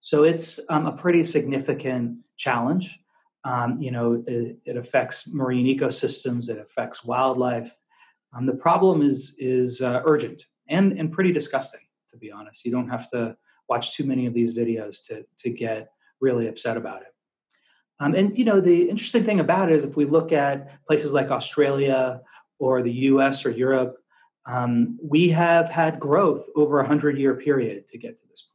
So 0.00 0.24
it's 0.24 0.58
um, 0.70 0.86
a 0.86 0.92
pretty 0.96 1.22
significant 1.22 2.16
challenge. 2.38 2.98
Um, 3.44 3.78
you 3.78 3.90
know, 3.90 4.24
it, 4.26 4.56
it, 4.64 4.76
affects 4.78 5.28
marine 5.28 5.66
ecosystems, 5.66 6.48
it 6.48 6.56
affects 6.56 7.04
wildlife. 7.04 7.76
Um, 8.32 8.46
the 8.46 8.54
problem 8.54 9.02
is 9.02 9.34
is 9.38 9.82
uh, 9.82 10.00
urgent 10.06 10.46
and 10.66 10.98
and 10.98 11.12
pretty 11.12 11.32
disgusting, 11.32 11.82
to 12.08 12.16
be 12.16 12.32
honest. 12.32 12.64
You 12.64 12.72
don't 12.72 12.88
have 12.88 13.10
to 13.10 13.36
watch 13.68 13.94
too 13.94 14.04
many 14.04 14.24
of 14.24 14.32
these 14.32 14.56
videos 14.56 15.04
to 15.08 15.26
to 15.40 15.50
get 15.50 15.90
really 16.22 16.48
upset 16.48 16.78
about 16.78 17.02
it. 17.02 17.08
Um, 18.00 18.14
and 18.14 18.36
you 18.36 18.44
know, 18.44 18.60
the 18.60 18.88
interesting 18.88 19.24
thing 19.24 19.40
about 19.40 19.70
it 19.70 19.76
is 19.76 19.84
if 19.84 19.96
we 19.96 20.06
look 20.06 20.32
at 20.32 20.84
places 20.86 21.12
like 21.12 21.30
Australia 21.30 22.20
or 22.58 22.82
the 22.82 22.92
U.S. 22.92 23.44
or 23.44 23.50
Europe, 23.50 23.96
um, 24.46 24.98
we 25.02 25.28
have 25.28 25.68
had 25.68 26.00
growth 26.00 26.46
over 26.56 26.80
a 26.80 26.86
hundred 26.86 27.18
year 27.18 27.34
period 27.34 27.86
to 27.88 27.98
get 27.98 28.18
to 28.18 28.26
this. 28.28 28.50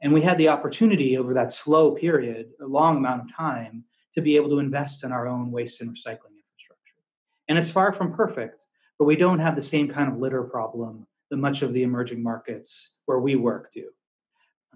And 0.00 0.12
we 0.12 0.22
had 0.22 0.38
the 0.38 0.48
opportunity 0.48 1.18
over 1.18 1.34
that 1.34 1.52
slow 1.52 1.92
period, 1.92 2.50
a 2.60 2.66
long 2.66 2.98
amount 2.98 3.22
of 3.22 3.36
time, 3.36 3.84
to 4.14 4.20
be 4.20 4.36
able 4.36 4.48
to 4.50 4.58
invest 4.58 5.04
in 5.04 5.12
our 5.12 5.26
own 5.26 5.50
waste 5.50 5.80
and 5.80 5.90
recycling 5.90 6.36
infrastructure. 6.36 7.02
And 7.48 7.58
it's 7.58 7.70
far 7.70 7.92
from 7.92 8.14
perfect, 8.14 8.64
but 8.98 9.06
we 9.06 9.16
don't 9.16 9.40
have 9.40 9.56
the 9.56 9.62
same 9.62 9.88
kind 9.88 10.10
of 10.10 10.18
litter 10.18 10.44
problem 10.44 11.06
that 11.30 11.36
much 11.36 11.62
of 11.62 11.72
the 11.72 11.82
emerging 11.82 12.22
markets 12.22 12.96
where 13.06 13.18
we 13.18 13.36
work 13.36 13.72
do. 13.72 13.88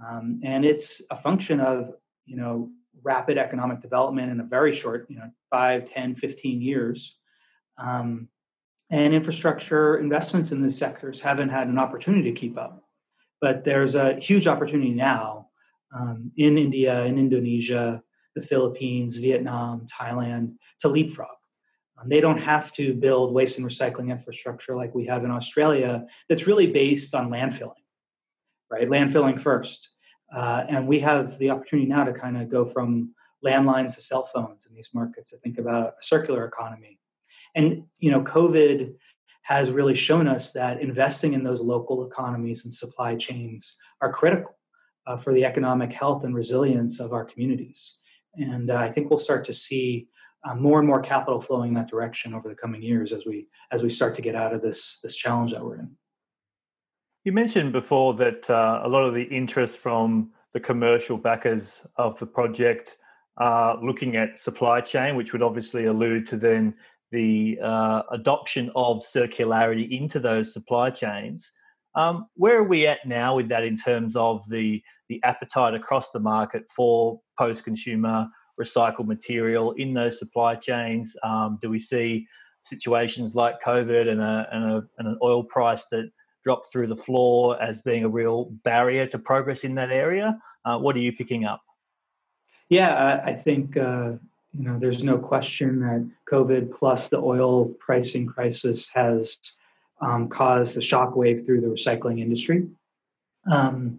Um, 0.07 0.41
and 0.43 0.65
it's 0.65 1.03
a 1.11 1.17
function 1.17 1.61
of, 1.61 1.93
you 2.27 2.37
know, 2.37 2.71
rapid 3.03 3.39
economic 3.39 3.81
development 3.81 4.31
in 4.31 4.41
a 4.41 4.45
very 4.45 4.73
short, 4.73 5.07
you 5.09 5.17
know, 5.17 5.31
5, 5.51 5.85
10, 5.85 6.15
15 6.15 6.61
years. 6.61 7.19
Um, 7.79 8.29
and 8.91 9.15
infrastructure 9.15 9.97
investments 9.97 10.53
in 10.53 10.61
these 10.61 10.79
sectors 10.79 11.21
haven't 11.21 11.49
had 11.49 11.69
an 11.69 11.79
opportunity 11.79 12.25
to 12.25 12.39
keep 12.39 12.59
up. 12.59 12.85
But 13.41 13.65
there's 13.65 13.95
a 13.95 14.15
huge 14.15 14.47
opportunity 14.47 14.91
now 14.91 15.49
um, 15.95 16.31
in 16.37 16.59
India, 16.59 17.05
in 17.05 17.19
Indonesia, 17.19 18.03
the 18.35 18.43
Philippines, 18.43 19.19
Vietnam, 19.19 19.87
Thailand 19.87 20.55
to 20.81 20.89
leapfrog. 20.89 21.29
Um, 22.01 22.09
they 22.09 22.21
don't 22.21 22.39
have 22.39 22.73
to 22.73 22.95
build 22.95 23.35
waste 23.35 23.59
and 23.59 23.67
recycling 23.67 24.11
infrastructure 24.11 24.77
like 24.77 24.95
we 24.95 25.07
have 25.07 25.25
in 25.25 25.31
Australia 25.31 26.05
that's 26.29 26.47
really 26.47 26.67
based 26.67 27.15
on 27.15 27.31
landfilling, 27.31 27.83
right? 28.71 28.89
Landfilling 28.89 29.41
first. 29.41 29.91
Uh, 30.35 30.65
and 30.69 30.89
we 30.89 30.99
have 30.99 31.39
the 31.39 31.51
opportunity 31.51 31.89
now 31.89 32.05
to 32.05 32.13
kind 32.13 32.41
of 32.41 32.49
go 32.49 32.65
from 32.65 33.15
landlines 33.45 33.95
to 33.95 34.01
cell 34.01 34.23
phones 34.33 34.67
in 34.67 34.75
these 34.75 34.91
markets 34.95 35.31
to 35.31 35.37
think 35.39 35.59
about 35.59 35.95
a 35.99 36.03
circular 36.03 36.45
economy 36.45 36.99
and 37.55 37.85
you 37.99 38.11
know, 38.11 38.23
COVID 38.23 38.95
has 39.43 39.71
really 39.71 39.95
shown 39.95 40.29
us 40.29 40.53
that 40.53 40.81
investing 40.81 41.33
in 41.33 41.43
those 41.43 41.61
local 41.61 42.07
economies 42.07 42.65
and 42.65 42.73
supply 42.73 43.17
chains 43.17 43.77
are 44.01 44.13
critical 44.13 44.57
uh, 45.07 45.17
for 45.17 45.33
the 45.35 45.45
economic 45.45 45.93
health 45.93 46.25
and 46.25 46.35
resilience 46.35 47.01
of 47.01 47.13
our 47.13 47.25
communities. 47.25 47.99
And 48.37 48.71
uh, 48.71 48.77
I 48.77 48.91
think 48.91 49.11
we'll 49.11 49.19
start 49.19 49.45
to 49.47 49.55
see 49.55 50.09
uh, 50.45 50.55
more 50.55 50.79
and 50.79 50.89
more 50.89 51.01
capital 51.01 51.41
flowing 51.41 51.69
in 51.69 51.75
that 51.75 51.91
direction 51.91 52.35
over 52.35 52.49
the 52.49 52.55
coming 52.55 52.83
years 52.83 53.13
as 53.13 53.27
we 53.27 53.47
as 53.71 53.83
we 53.83 53.91
start 53.91 54.15
to 54.17 54.23
get 54.23 54.35
out 54.35 54.55
of 54.55 54.63
this 54.63 55.01
this 55.03 55.15
challenge 55.15 55.53
that 55.53 55.65
we're 55.65 55.79
in. 55.79 55.97
You 57.25 57.31
mentioned 57.31 57.73
before 57.73 58.15
that 58.15 58.51
uh, 58.51 58.81
a 58.83 58.89
lot 58.89 59.05
of 59.05 59.15
the 59.15 59.23
interest 59.23 59.79
from 59.79 60.33
the 60.55 60.59
commercial 60.61 61.17
backers 61.17 61.87
of 61.97 62.19
the 62.19 62.27
project 62.27 62.97
are 63.37 63.81
looking 63.81 64.17
at 64.17 64.41
supply 64.41 64.81
chain, 64.81 65.15
which 65.15 65.33
would 65.33 65.43
obviously 65.43 65.85
allude 65.85 66.27
to 66.29 66.37
then 66.37 66.75
the 67.13 67.61
uh, 67.63 68.03
adoption 68.11 68.73
of 68.75 69.05
circularity 69.05 70.01
into 70.01 70.19
those 70.19 70.53
supply 70.53 70.91
chains. 70.91 71.53
Um, 71.95 72.27
where 72.35 72.59
are 72.59 72.65
we 72.65 72.89
at 72.89 73.07
now 73.07 73.37
with 73.37 73.49
that 73.51 73.63
in 73.63 73.77
terms 73.77 74.17
of 74.17 74.43
the 74.49 74.83
the 75.09 75.21
appetite 75.23 75.75
across 75.75 76.11
the 76.11 76.19
market 76.19 76.65
for 76.75 77.21
post-consumer 77.39 78.27
recycled 78.61 79.07
material 79.07 79.73
in 79.73 79.95
those 79.95 80.19
supply 80.19 80.57
chains? 80.57 81.15
Um, 81.23 81.59
do 81.63 81.71
we 81.71 81.79
see 81.79 82.27
situations 82.65 83.35
like 83.35 83.63
COVID 83.65 84.09
and, 84.09 84.21
a, 84.21 84.49
and, 84.51 84.65
a, 84.65 84.83
and 84.99 85.09
an 85.09 85.19
oil 85.23 85.45
price 85.45 85.85
that 85.91 86.11
dropped 86.45 86.71
through 86.71 86.89
the 86.89 86.97
floor 86.97 87.61
as 87.63 87.81
being 87.83 88.05
a 88.05 88.09
real 88.09 88.47
barrier 88.65 89.07
to 89.09 89.19
progress 89.19 89.65
in 89.65 89.75
that 89.77 89.91
area? 89.91 90.39
Uh, 90.65 90.79
what 90.79 90.97
are 90.97 91.01
you 91.01 91.13
picking 91.13 91.45
up? 91.45 91.63
Yeah, 92.69 93.21
I 93.25 93.35
think 93.35 93.77
uh, 93.77 94.15
you 94.59 94.65
know, 94.65 94.79
there's 94.79 95.03
no 95.03 95.19
question 95.19 95.81
that 95.81 96.09
COVID 96.31 96.77
plus 96.77 97.09
the 97.09 97.19
oil 97.19 97.67
pricing 97.81 98.27
crisis 98.27 98.91
has 98.95 99.57
um, 100.01 100.29
caused 100.29 100.77
a 100.77 100.81
shockwave 100.81 101.47
through 101.47 101.63
the 101.63 101.69
recycling 101.69 102.21
industry. 102.21 102.69
Um, 103.51 103.99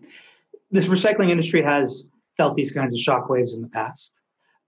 this 0.70 0.86
recycling 0.86 1.32
industry 1.32 1.64
has 1.64 2.12
felt 2.38 2.56
these 2.56 2.72
kinds 2.72 2.94
of 2.94 3.00
shockwaves 3.00 3.56
in 3.56 3.62
the 3.62 3.68
past. 3.68 4.14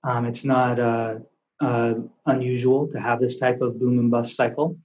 Um, 0.04 0.26
it's 0.26 0.46
not 0.46 0.80
uh, 0.80 1.16
uh, 1.62 1.96
unusual 2.26 2.88
to 2.92 3.00
have 3.00 3.20
this 3.20 3.40
type 3.40 3.62
of 3.62 3.80
boom 3.80 4.00
and 4.00 4.10
bust 4.10 4.36
cycle. 4.36 4.78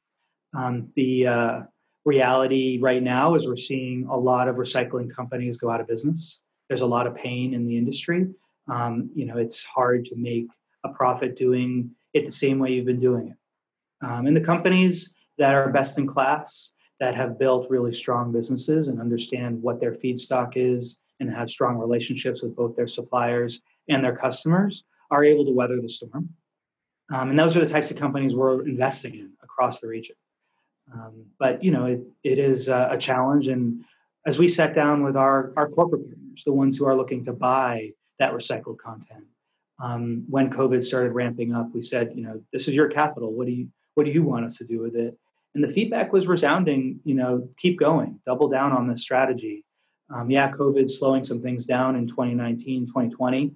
Um, 0.54 0.90
the 0.97 1.26
uh, 1.26 1.62
reality 2.11 2.79
right 2.81 3.02
now 3.02 3.37
is 3.37 3.47
we're 3.47 3.69
seeing 3.73 4.05
a 4.11 4.17
lot 4.17 4.49
of 4.49 4.57
recycling 4.57 5.09
companies 5.14 5.57
go 5.57 5.71
out 5.71 5.81
of 5.81 5.87
business. 5.87 6.43
There's 6.69 6.81
a 6.88 6.93
lot 6.97 7.07
of 7.07 7.14
pain 7.14 7.55
in 7.55 7.67
the 7.69 7.76
industry. 7.76 8.26
Um, 8.69 9.11
you 9.14 9.26
know, 9.26 9.37
it's 9.38 9.64
hard 9.64 10.05
to 10.07 10.17
make 10.17 10.49
a 10.85 10.88
profit 10.88 11.37
doing 11.37 11.90
it 12.12 12.26
the 12.26 12.33
same 12.33 12.59
way 12.59 12.73
you've 12.73 12.93
been 12.93 13.07
doing 13.11 13.29
it. 13.29 13.38
Um, 14.07 14.26
and 14.26 14.37
the 14.37 14.49
companies 14.52 15.14
that 15.38 15.55
are 15.55 15.71
best 15.71 15.99
in 15.99 16.07
class, 16.07 16.73
that 16.99 17.14
have 17.14 17.38
built 17.38 17.70
really 17.70 17.92
strong 17.92 18.33
businesses 18.33 18.88
and 18.88 19.01
understand 19.01 19.62
what 19.62 19.81
their 19.81 19.94
feedstock 20.03 20.53
is 20.57 20.99
and 21.20 21.31
have 21.31 21.49
strong 21.49 21.79
relationships 21.79 22.42
with 22.42 22.55
both 22.57 22.77
their 22.77 22.88
suppliers 22.88 23.62
and 23.88 24.05
their 24.05 24.16
customers, 24.16 24.85
are 25.11 25.25
able 25.25 25.44
to 25.44 25.53
weather 25.53 25.81
the 25.81 25.88
storm. 25.88 26.29
Um, 27.12 27.31
and 27.31 27.38
those 27.38 27.57
are 27.57 27.61
the 27.61 27.75
types 27.75 27.90
of 27.90 27.96
companies 27.96 28.35
we're 28.35 28.66
investing 28.66 29.14
in 29.14 29.31
across 29.42 29.81
the 29.81 29.88
region. 29.88 30.16
Um, 30.92 31.26
but 31.38 31.62
you 31.62 31.70
know, 31.70 31.87
it, 31.87 32.00
it 32.22 32.38
is 32.38 32.68
a, 32.68 32.88
a 32.92 32.98
challenge. 32.98 33.48
And 33.48 33.85
as 34.26 34.38
we 34.38 34.48
sat 34.48 34.74
down 34.74 35.03
with 35.03 35.16
our, 35.16 35.53
our 35.57 35.68
corporate 35.68 36.03
partners, 36.03 36.44
the 36.44 36.53
ones 36.53 36.79
who 36.79 36.87
are 36.87 36.96
looking 36.96 37.24
to 37.24 37.33
buy 37.33 37.90
that 38.18 38.33
recycled 38.33 38.79
content, 38.79 39.24
um, 39.83 40.24
when 40.29 40.50
COVID 40.50 40.85
started 40.85 41.12
ramping 41.12 41.55
up, 41.55 41.72
we 41.72 41.83
said, 41.83 42.12
you 42.14 42.22
know, 42.22 42.40
this 42.53 42.68
is 42.68 42.74
your 42.74 42.88
capital. 42.88 43.33
What 43.33 43.46
do 43.46 43.53
you 43.53 43.68
what 43.94 44.05
do 44.05 44.12
you 44.12 44.22
want 44.22 44.44
us 44.44 44.57
to 44.59 44.64
do 44.64 44.81
with 44.81 44.94
it? 44.94 45.18
And 45.55 45.64
the 45.64 45.68
feedback 45.68 46.12
was 46.12 46.26
resounding. 46.26 47.00
You 47.05 47.14
know, 47.14 47.48
keep 47.57 47.79
going, 47.79 48.20
double 48.26 48.48
down 48.48 48.72
on 48.72 48.87
this 48.87 49.03
strategy. 49.03 49.64
Um, 50.14 50.31
yeah, 50.31 50.50
COVID 50.50 50.90
slowing 50.90 51.22
some 51.22 51.40
things 51.40 51.66
down 51.66 51.94
in 51.96 52.07
2019, 52.07 52.87
2020, 52.88 53.53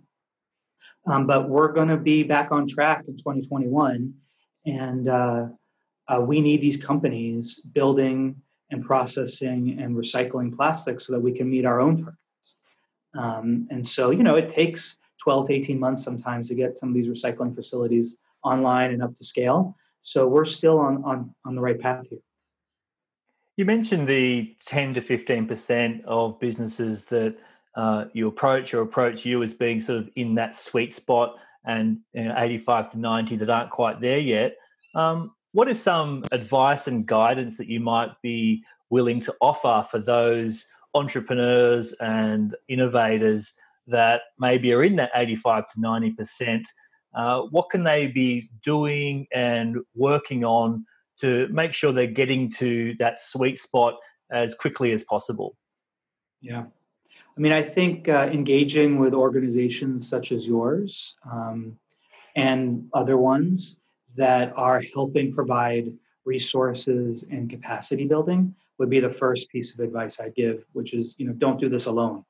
um, 1.07 1.27
but 1.27 1.49
we're 1.49 1.73
going 1.73 1.89
to 1.89 1.97
be 1.97 2.23
back 2.23 2.53
on 2.53 2.69
track 2.69 3.05
in 3.09 3.17
2021, 3.17 4.15
and 4.65 5.09
uh, 5.09 5.47
uh, 6.09 6.21
we 6.21 6.41
need 6.41 6.61
these 6.61 6.83
companies 6.83 7.61
building 7.61 8.37
and 8.71 8.85
processing 8.85 9.79
and 9.81 9.97
recycling 9.97 10.55
plastics 10.55 11.07
so 11.07 11.13
that 11.13 11.21
we 11.21 11.33
can 11.33 11.49
meet 11.49 11.65
our 11.65 11.81
own 11.81 11.97
targets. 12.03 12.57
Um, 13.15 13.69
and 13.71 13.87
so, 13.87 14.11
you 14.11 14.23
know, 14.23 14.37
it 14.37 14.49
takes 14.49 14.97
12 15.23 15.49
to 15.49 15.55
18 15.55 15.79
months 15.79 16.03
sometimes 16.03 16.49
to 16.49 16.55
get 16.55 16.79
some 16.79 16.91
of 16.91 16.95
these 16.95 17.07
recycling 17.07 17.55
facilities 17.55 18.17
online 18.43 18.93
and 18.93 19.03
up 19.03 19.15
to 19.17 19.25
scale. 19.25 19.77
So 20.03 20.27
we're 20.27 20.45
still 20.45 20.79
on, 20.79 21.03
on, 21.05 21.35
on 21.47 21.55
the 21.55 21.61
right 21.61 21.81
path 21.81 22.07
here. 22.11 22.19
You 23.57 23.65
mentioned 23.65 24.09
the 24.09 24.55
10 24.67 24.95
to 24.95 25.01
15% 25.01 26.05
of 26.05 26.41
businesses 26.41 27.05
that 27.05 27.37
uh, 27.77 28.07
you 28.13 28.29
approach 28.29 28.75
or 28.75 28.83
approach 28.83 29.25
you 29.25 29.43
as 29.43 29.53
being 29.53 29.81
sort 29.81 29.99
of 29.99 30.11
in 30.17 30.35
that 30.35 30.57
sweet 30.59 30.95
spot 30.95 31.37
and 31.65 31.99
you 32.13 32.25
know, 32.25 32.35
85 32.37 32.93
to 32.93 32.99
90 32.99 33.37
that 33.37 33.51
aren't 33.51 33.71
quite 33.71 34.01
there 34.01 34.19
yet. 34.19 34.57
Um, 34.95 35.33
what 35.55 35.71
is 35.71 35.81
some 35.81 36.25
advice 36.33 36.89
and 36.89 37.07
guidance 37.07 37.57
that 37.57 37.69
you 37.69 37.79
might 37.79 38.11
be 38.23 38.63
willing 38.91 39.21
to 39.21 39.35
offer 39.41 39.87
for 39.89 40.01
those 40.01 40.67
entrepreneurs 40.95 41.95
and 42.01 42.57
innovators 42.69 43.53
that 43.87 44.23
maybe 44.39 44.73
are 44.73 44.83
in 44.83 44.97
that 44.97 45.11
85 45.15 45.65
to 45.71 45.79
90%, 45.79 46.65
uh, 47.15 47.43
what 47.53 47.71
can 47.71 47.85
they 47.85 48.09
be 48.09 48.51
doing 48.65 49.29
and 49.33 49.77
working 49.95 50.45
on 50.45 50.85
to 51.21 51.47
make 51.53 51.73
sure 51.73 51.93
they're 51.93 52.09
getting 52.09 52.51
to 52.51 52.97
that 52.99 53.21
sweet 53.21 53.61
spot 53.61 53.95
as 54.33 54.57
quickly 54.57 54.91
as 54.91 55.05
possible? 55.05 55.57
Yeah. 56.41 56.65
I 57.37 57.41
mean, 57.41 57.53
I 57.53 57.63
think 57.63 58.09
uh, 58.09 58.29
engaging 58.33 58.99
with 58.99 59.15
organizations 59.15 60.09
such 60.09 60.33
as 60.33 60.49
yours 60.49 61.15
um, 61.31 61.79
and 62.35 62.89
other 62.93 63.17
ones 63.17 63.79
that 64.17 64.53
are 64.57 64.83
helping 64.93 65.33
provide 65.33 65.93
resources 66.25 67.27
and 67.31 67.51
capacity 67.51 68.07
building 68.07 68.55
would 68.79 68.91
be 68.91 69.01
the 69.01 69.11
first 69.11 69.49
piece 69.51 69.75
of 69.75 69.85
advice 69.85 70.21
I 70.21 70.31
give, 70.31 70.65
which 70.73 70.95
is, 70.95 71.15
you 71.19 71.27
know, 71.27 71.33
don't 71.33 71.61
do 71.61 71.69
this 71.69 71.87
alone. 71.87 72.25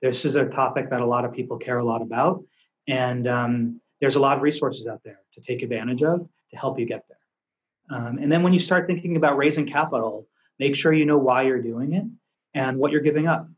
This 0.00 0.24
is 0.24 0.36
a 0.36 0.46
topic 0.46 0.88
that 0.90 1.02
a 1.02 1.06
lot 1.06 1.24
of 1.24 1.32
people 1.32 1.58
care 1.58 1.78
a 1.78 1.84
lot 1.84 2.00
about, 2.00 2.42
and 2.88 3.28
um, 3.28 3.80
there's 4.00 4.16
a 4.16 4.20
lot 4.20 4.36
of 4.36 4.42
resources 4.42 4.86
out 4.86 5.02
there 5.04 5.20
to 5.34 5.40
take 5.40 5.62
advantage 5.62 6.02
of 6.02 6.26
to 6.50 6.56
help 6.56 6.78
you 6.78 6.86
get 6.86 7.04
there. 7.08 7.98
Um, 7.98 8.18
and 8.18 8.30
then 8.30 8.42
when 8.42 8.52
you 8.52 8.60
start 8.60 8.86
thinking 8.86 9.16
about 9.16 9.36
raising 9.36 9.66
capital, 9.66 10.26
make 10.58 10.74
sure 10.74 10.92
you 10.92 11.04
know 11.04 11.18
why 11.18 11.42
you're 11.42 11.62
doing 11.62 11.92
it 11.94 12.04
and 12.54 12.78
what 12.78 12.92
you're 12.92 13.00
giving 13.00 13.26
up. 13.26 13.48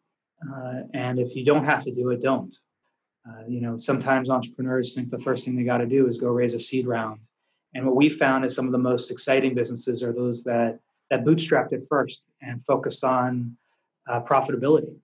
Uh, 0.51 0.81
and 0.95 1.19
if 1.19 1.37
you 1.37 1.45
don't 1.45 1.65
have 1.65 1.85
to 1.85 1.93
do 1.93 2.11
it, 2.11 2.21
don't. 2.21 2.57
Uh, 3.29 3.45
you 3.47 3.61
know, 3.61 3.77
sometimes 3.77 4.31
entrepreneurs 4.31 4.95
think 4.95 5.11
the 5.11 5.19
first 5.19 5.45
thing 5.45 5.55
they 5.55 5.63
got 5.63 5.79
to 5.79 5.87
do 5.87 6.09
is 6.09 6.19
go 6.19 6.29
raise 6.29 6.55
a 6.55 6.59
seed 6.59 6.87
round. 6.87 7.21
And 7.75 7.87
what 7.87 7.97
we 7.97 8.09
found 8.09 8.45
is 8.45 8.55
some 8.55 8.67
of 8.67 8.73
the 8.73 8.79
most 8.79 9.11
exciting 9.11 9.55
businesses 9.55 10.03
are 10.03 10.13
those 10.13 10.45
that 10.45 10.79
that 11.11 11.25
bootstrapped 11.25 11.73
it 11.73 11.85
first 11.89 12.29
and 12.41 12.65
focused 12.65 13.05
on 13.05 13.55
uh, 14.09 14.21
profitability 14.23 14.95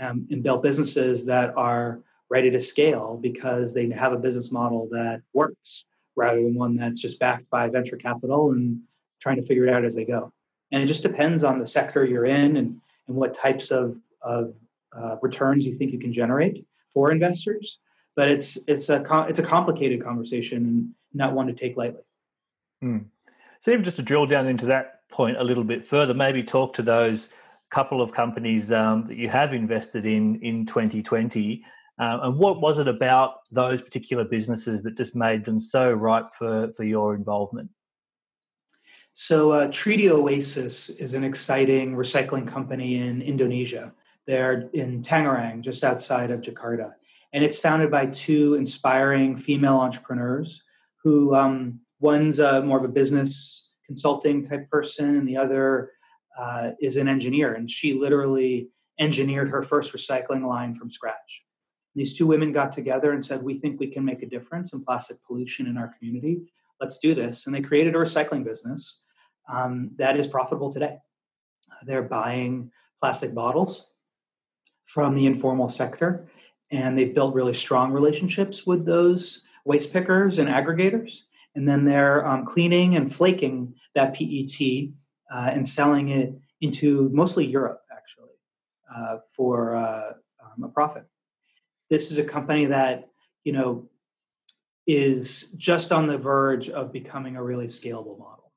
um, 0.00 0.26
and 0.30 0.42
built 0.42 0.62
businesses 0.62 1.24
that 1.26 1.56
are 1.56 2.00
ready 2.30 2.50
to 2.50 2.60
scale 2.60 3.18
because 3.20 3.72
they 3.72 3.88
have 3.90 4.12
a 4.12 4.18
business 4.18 4.50
model 4.50 4.88
that 4.90 5.22
works 5.34 5.84
rather 6.16 6.42
than 6.42 6.54
one 6.54 6.76
that's 6.76 7.00
just 7.00 7.18
backed 7.18 7.48
by 7.50 7.68
venture 7.68 7.96
capital 7.96 8.50
and 8.50 8.80
trying 9.20 9.36
to 9.36 9.42
figure 9.42 9.66
it 9.66 9.72
out 9.72 9.84
as 9.84 9.94
they 9.94 10.04
go. 10.04 10.32
And 10.72 10.82
it 10.82 10.86
just 10.86 11.02
depends 11.02 11.44
on 11.44 11.58
the 11.58 11.66
sector 11.66 12.04
you're 12.04 12.26
in 12.26 12.56
and, 12.56 12.80
and 13.06 13.16
what 13.16 13.34
types 13.34 13.70
of, 13.70 13.96
of 14.22 14.54
uh, 14.96 15.16
returns 15.22 15.66
you 15.66 15.74
think 15.74 15.92
you 15.92 15.98
can 15.98 16.12
generate 16.12 16.66
for 16.88 17.12
investors. 17.12 17.78
But 18.16 18.28
it's 18.28 18.58
it's 18.68 18.90
a 18.90 19.02
it's 19.28 19.38
a 19.38 19.42
complicated 19.42 20.04
conversation 20.04 20.58
and 20.58 20.90
not 21.14 21.32
one 21.32 21.46
to 21.46 21.54
take 21.54 21.78
lightly. 21.78 22.02
Hmm. 22.82 22.98
So 23.60 23.70
even 23.70 23.84
just 23.84 23.96
to 23.96 24.02
drill 24.02 24.26
down 24.26 24.48
into 24.48 24.66
that 24.66 25.08
point 25.08 25.36
a 25.38 25.44
little 25.44 25.62
bit 25.62 25.86
further, 25.86 26.12
maybe 26.12 26.42
talk 26.42 26.74
to 26.74 26.82
those 26.82 27.28
couple 27.70 28.02
of 28.02 28.12
companies 28.12 28.70
um, 28.72 29.06
that 29.06 29.16
you 29.16 29.28
have 29.28 29.54
invested 29.54 30.04
in 30.04 30.40
in 30.42 30.66
2020. 30.66 31.64
Uh, 31.98 32.18
and 32.22 32.36
what 32.36 32.60
was 32.60 32.78
it 32.78 32.88
about 32.88 33.36
those 33.52 33.80
particular 33.80 34.24
businesses 34.24 34.82
that 34.82 34.96
just 34.96 35.14
made 35.14 35.44
them 35.44 35.62
so 35.62 35.92
ripe 35.92 36.34
for, 36.36 36.72
for 36.72 36.82
your 36.82 37.14
involvement? 37.14 37.70
So, 39.12 39.52
uh, 39.52 39.68
Tridi 39.68 40.10
Oasis 40.10 40.88
is 40.88 41.14
an 41.14 41.22
exciting 41.22 41.94
recycling 41.94 42.48
company 42.48 42.96
in 42.96 43.22
Indonesia. 43.22 43.92
They're 44.26 44.70
in 44.72 45.02
Tangerang, 45.02 45.60
just 45.60 45.84
outside 45.84 46.30
of 46.30 46.40
Jakarta. 46.40 46.94
And 47.32 47.44
it's 47.44 47.58
founded 47.58 47.90
by 47.90 48.06
two 48.06 48.54
inspiring 48.54 49.36
female 49.36 49.76
entrepreneurs 49.76 50.62
who 51.02 51.34
um, 51.34 51.80
one's 52.02 52.40
a, 52.40 52.62
more 52.62 52.78
of 52.78 52.84
a 52.84 52.88
business 52.88 53.70
consulting 53.86 54.44
type 54.44 54.68
person, 54.68 55.16
and 55.16 55.26
the 55.26 55.36
other 55.36 55.92
uh, 56.36 56.72
is 56.80 56.96
an 56.96 57.08
engineer. 57.08 57.54
And 57.54 57.70
she 57.70 57.94
literally 57.94 58.68
engineered 58.98 59.48
her 59.50 59.62
first 59.62 59.92
recycling 59.94 60.46
line 60.46 60.74
from 60.74 60.90
scratch. 60.90 61.44
These 61.94 62.16
two 62.16 62.26
women 62.26 62.52
got 62.52 62.72
together 62.72 63.12
and 63.12 63.24
said, 63.24 63.42
We 63.42 63.58
think 63.58 63.78
we 63.78 63.86
can 63.86 64.04
make 64.04 64.22
a 64.22 64.28
difference 64.28 64.72
in 64.72 64.84
plastic 64.84 65.18
pollution 65.26 65.66
in 65.66 65.76
our 65.76 65.94
community. 65.98 66.42
Let's 66.80 66.98
do 66.98 67.14
this. 67.14 67.46
And 67.46 67.54
they 67.54 67.60
created 67.60 67.94
a 67.94 67.98
recycling 67.98 68.44
business 68.44 69.04
um, 69.52 69.90
that 69.96 70.16
is 70.16 70.26
profitable 70.26 70.72
today. 70.72 70.98
They're 71.84 72.02
buying 72.02 72.70
plastic 73.00 73.34
bottles 73.34 73.88
from 74.86 75.14
the 75.14 75.26
informal 75.26 75.68
sector, 75.68 76.28
and 76.70 76.98
they've 76.98 77.14
built 77.14 77.34
really 77.34 77.54
strong 77.54 77.92
relationships 77.92 78.66
with 78.66 78.84
those 78.84 79.44
waste 79.64 79.92
pickers 79.92 80.38
and 80.38 80.48
aggregators. 80.48 81.22
And 81.54 81.68
then 81.68 81.84
they're 81.84 82.26
um, 82.26 82.46
cleaning 82.46 82.96
and 82.96 83.12
flaking 83.12 83.74
that 83.94 84.14
PET 84.14 84.88
uh, 85.30 85.50
and 85.52 85.66
selling 85.68 86.08
it 86.08 86.34
into 86.60 87.10
mostly 87.12 87.46
Europe, 87.46 87.82
actually, 87.92 88.30
uh, 88.94 89.18
for 89.34 89.76
uh, 89.76 90.12
um, 90.42 90.64
a 90.64 90.68
profit. 90.68 91.04
This 91.90 92.10
is 92.10 92.18
a 92.18 92.24
company 92.24 92.66
that, 92.66 93.08
you 93.44 93.52
know, 93.52 93.88
is 94.86 95.52
just 95.56 95.92
on 95.92 96.06
the 96.06 96.18
verge 96.18 96.68
of 96.68 96.92
becoming 96.92 97.36
a 97.36 97.42
really 97.42 97.66
scalable 97.66 98.18
model. 98.18 98.52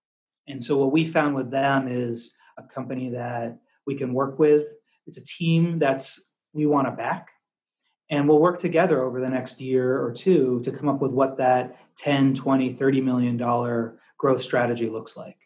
And 0.48 0.64
so 0.64 0.78
what 0.78 0.92
we 0.92 1.06
found 1.06 1.36
with 1.36 1.52
them 1.52 1.88
is 1.88 2.36
a 2.58 2.64
company 2.64 3.10
that 3.10 3.60
we 3.86 3.96
can 3.96 4.14
work 4.14 4.40
with. 4.40 4.68
It's 5.08 5.18
a 5.18 5.24
team 5.24 5.80
that's 5.80 6.34
we 6.54 6.66
want 6.66 6.88
to 6.88 6.92
back. 6.92 7.30
And 8.10 8.28
we'll 8.28 8.40
work 8.40 8.60
together 8.60 9.04
over 9.04 9.20
the 9.20 9.30
next 9.30 9.60
year 9.60 10.02
or 10.02 10.12
two 10.12 10.62
to 10.62 10.72
come 10.72 10.88
up 10.88 11.02
with 11.02 11.12
what 11.12 11.38
that 11.38 11.80
10, 11.98 12.36
20, 12.36 12.74
30 12.74 13.02
million 13.02 13.38
dollar 13.38 14.00
growth 14.18 14.44
strategy 14.44 14.90
looks 14.90 15.18
like. 15.18 15.38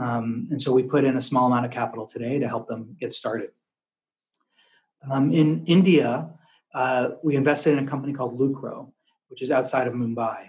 Um, 0.00 0.48
and 0.50 0.60
so 0.60 0.72
we 0.72 0.82
put 0.82 1.04
in 1.04 1.16
a 1.16 1.22
small 1.22 1.46
amount 1.46 1.66
of 1.66 1.70
capital 1.70 2.06
today 2.06 2.38
to 2.38 2.48
help 2.48 2.66
them 2.66 2.96
get 2.98 3.14
started. 3.14 3.50
Um, 5.10 5.32
in 5.32 5.64
India, 5.66 6.30
uh, 6.74 7.10
we 7.22 7.36
invested 7.36 7.76
in 7.76 7.84
a 7.84 7.88
company 7.88 8.12
called 8.12 8.38
Lucro, 8.38 8.92
which 9.28 9.42
is 9.42 9.50
outside 9.50 9.86
of 9.86 9.94
Mumbai. 9.94 10.48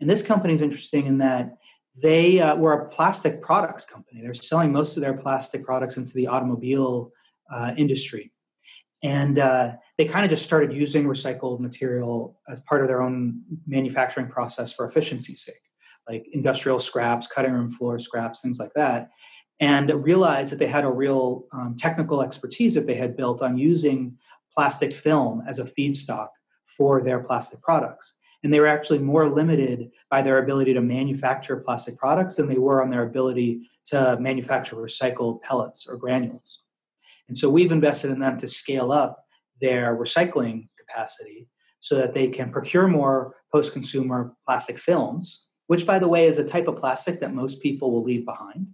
And 0.00 0.08
this 0.08 0.22
company 0.22 0.54
is 0.54 0.60
interesting 0.60 1.06
in 1.06 1.18
that 1.18 1.56
they 1.96 2.40
uh, 2.40 2.56
were 2.56 2.72
a 2.72 2.88
plastic 2.88 3.40
products 3.42 3.84
company. 3.84 4.20
They're 4.22 4.34
selling 4.34 4.72
most 4.72 4.96
of 4.96 5.02
their 5.02 5.14
plastic 5.14 5.64
products 5.64 5.96
into 5.96 6.12
the 6.14 6.26
automobile 6.26 7.12
uh, 7.50 7.74
industry. 7.76 8.32
And 9.04 9.38
uh, 9.38 9.72
they 9.98 10.06
kind 10.06 10.24
of 10.24 10.30
just 10.30 10.46
started 10.46 10.72
using 10.72 11.04
recycled 11.04 11.60
material 11.60 12.40
as 12.48 12.58
part 12.60 12.80
of 12.80 12.88
their 12.88 13.02
own 13.02 13.42
manufacturing 13.66 14.28
process 14.28 14.72
for 14.72 14.86
efficiency's 14.86 15.44
sake, 15.44 15.60
like 16.08 16.26
industrial 16.32 16.80
scraps, 16.80 17.26
cutting 17.26 17.52
room 17.52 17.70
floor 17.70 17.98
scraps, 17.98 18.40
things 18.40 18.58
like 18.58 18.72
that. 18.74 19.10
And 19.60 19.92
realized 20.02 20.52
that 20.52 20.58
they 20.58 20.66
had 20.66 20.84
a 20.84 20.90
real 20.90 21.44
um, 21.52 21.76
technical 21.78 22.22
expertise 22.22 22.74
that 22.74 22.86
they 22.86 22.94
had 22.94 23.14
built 23.14 23.42
on 23.42 23.58
using 23.58 24.16
plastic 24.52 24.92
film 24.92 25.42
as 25.46 25.58
a 25.58 25.64
feedstock 25.64 26.28
for 26.64 27.02
their 27.02 27.20
plastic 27.20 27.60
products. 27.60 28.14
And 28.42 28.52
they 28.52 28.60
were 28.60 28.66
actually 28.66 28.98
more 28.98 29.30
limited 29.30 29.90
by 30.10 30.22
their 30.22 30.38
ability 30.38 30.72
to 30.74 30.80
manufacture 30.80 31.56
plastic 31.58 31.98
products 31.98 32.36
than 32.36 32.48
they 32.48 32.58
were 32.58 32.82
on 32.82 32.90
their 32.90 33.02
ability 33.02 33.68
to 33.86 34.18
manufacture 34.18 34.76
recycled 34.76 35.42
pellets 35.42 35.86
or 35.86 35.96
granules. 35.96 36.63
And 37.28 37.36
so 37.36 37.48
we've 37.50 37.72
invested 37.72 38.10
in 38.10 38.18
them 38.18 38.38
to 38.40 38.48
scale 38.48 38.92
up 38.92 39.24
their 39.60 39.96
recycling 39.96 40.68
capacity 40.78 41.48
so 41.80 41.96
that 41.96 42.14
they 42.14 42.28
can 42.28 42.50
procure 42.50 42.88
more 42.88 43.36
post 43.52 43.72
consumer 43.72 44.34
plastic 44.46 44.78
films, 44.78 45.46
which, 45.66 45.86
by 45.86 45.98
the 45.98 46.08
way, 46.08 46.26
is 46.26 46.38
a 46.38 46.48
type 46.48 46.68
of 46.68 46.76
plastic 46.76 47.20
that 47.20 47.34
most 47.34 47.62
people 47.62 47.90
will 47.90 48.02
leave 48.02 48.24
behind. 48.24 48.66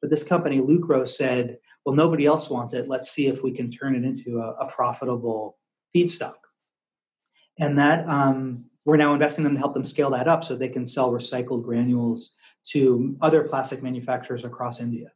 But 0.00 0.10
this 0.10 0.24
company, 0.24 0.60
Lucro, 0.60 1.04
said, 1.04 1.58
well, 1.84 1.94
nobody 1.94 2.26
else 2.26 2.48
wants 2.50 2.72
it. 2.72 2.88
Let's 2.88 3.10
see 3.10 3.26
if 3.26 3.42
we 3.42 3.52
can 3.52 3.70
turn 3.70 3.94
it 3.94 4.04
into 4.04 4.40
a, 4.40 4.52
a 4.52 4.70
profitable 4.70 5.58
feedstock. 5.94 6.36
And 7.58 7.78
that 7.78 8.08
um, 8.08 8.66
we're 8.84 8.96
now 8.96 9.12
investing 9.12 9.44
in 9.44 9.50
them 9.50 9.54
to 9.54 9.58
help 9.58 9.74
them 9.74 9.84
scale 9.84 10.10
that 10.10 10.28
up 10.28 10.44
so 10.44 10.54
they 10.54 10.68
can 10.68 10.86
sell 10.86 11.12
recycled 11.12 11.64
granules 11.64 12.34
to 12.68 13.16
other 13.20 13.44
plastic 13.44 13.82
manufacturers 13.82 14.44
across 14.44 14.80
India. 14.80 15.12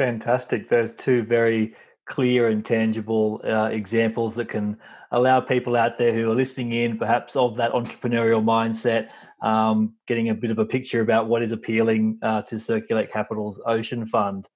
Fantastic. 0.00 0.70
Those 0.70 0.94
two 0.94 1.24
very 1.24 1.74
clear 2.06 2.48
and 2.48 2.64
tangible 2.64 3.38
uh, 3.44 3.66
examples 3.66 4.34
that 4.36 4.48
can 4.48 4.78
allow 5.10 5.40
people 5.40 5.76
out 5.76 5.98
there 5.98 6.14
who 6.14 6.30
are 6.30 6.34
listening 6.34 6.72
in, 6.72 6.96
perhaps 6.96 7.36
of 7.36 7.54
that 7.58 7.72
entrepreneurial 7.72 8.42
mindset, 8.42 9.10
um, 9.46 9.92
getting 10.06 10.30
a 10.30 10.34
bit 10.34 10.50
of 10.50 10.58
a 10.58 10.64
picture 10.64 11.02
about 11.02 11.28
what 11.28 11.42
is 11.42 11.52
appealing 11.52 12.18
uh, 12.22 12.40
to 12.40 12.58
Circulate 12.58 13.12
Capital's 13.12 13.60
Ocean 13.66 14.06
Fund. 14.06 14.48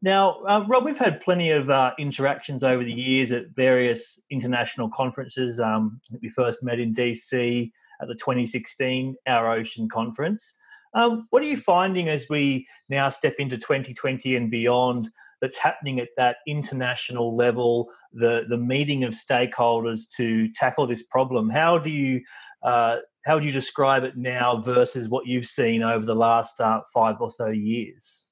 Now, 0.00 0.40
uh, 0.48 0.64
Rob, 0.66 0.86
we've 0.86 0.96
had 0.96 1.20
plenty 1.20 1.50
of 1.50 1.68
uh, 1.68 1.90
interactions 1.98 2.64
over 2.64 2.82
the 2.82 2.90
years 2.90 3.30
at 3.30 3.50
various 3.54 4.18
international 4.30 4.88
conferences. 4.88 5.60
Um, 5.60 6.00
we 6.22 6.30
first 6.30 6.62
met 6.62 6.80
in 6.80 6.94
DC 6.94 7.70
at 8.00 8.08
the 8.08 8.14
2016 8.14 9.16
Our 9.26 9.52
Ocean 9.52 9.86
Conference. 9.86 10.54
Um, 10.94 11.26
what 11.30 11.42
are 11.42 11.46
you 11.46 11.58
finding 11.58 12.08
as 12.08 12.26
we 12.28 12.66
now 12.88 13.08
step 13.08 13.34
into 13.38 13.58
2020 13.58 14.36
and 14.36 14.50
beyond 14.50 15.10
that's 15.40 15.58
happening 15.58 16.00
at 16.00 16.08
that 16.16 16.36
international 16.46 17.36
level, 17.36 17.88
the, 18.12 18.44
the 18.48 18.56
meeting 18.56 19.04
of 19.04 19.12
stakeholders 19.12 20.02
to 20.16 20.52
tackle 20.54 20.86
this 20.86 21.02
problem? 21.04 21.50
How 21.50 21.78
do 21.78 21.90
you 21.90 22.22
uh, 22.62 22.96
how 23.24 23.38
do 23.38 23.44
you 23.44 23.52
describe 23.52 24.04
it 24.04 24.16
now 24.16 24.62
versus 24.62 25.08
what 25.08 25.26
you've 25.26 25.46
seen 25.46 25.82
over 25.82 26.04
the 26.04 26.14
last 26.14 26.60
uh, 26.60 26.80
five 26.94 27.16
or 27.20 27.30
so 27.30 27.48
years? 27.48 28.24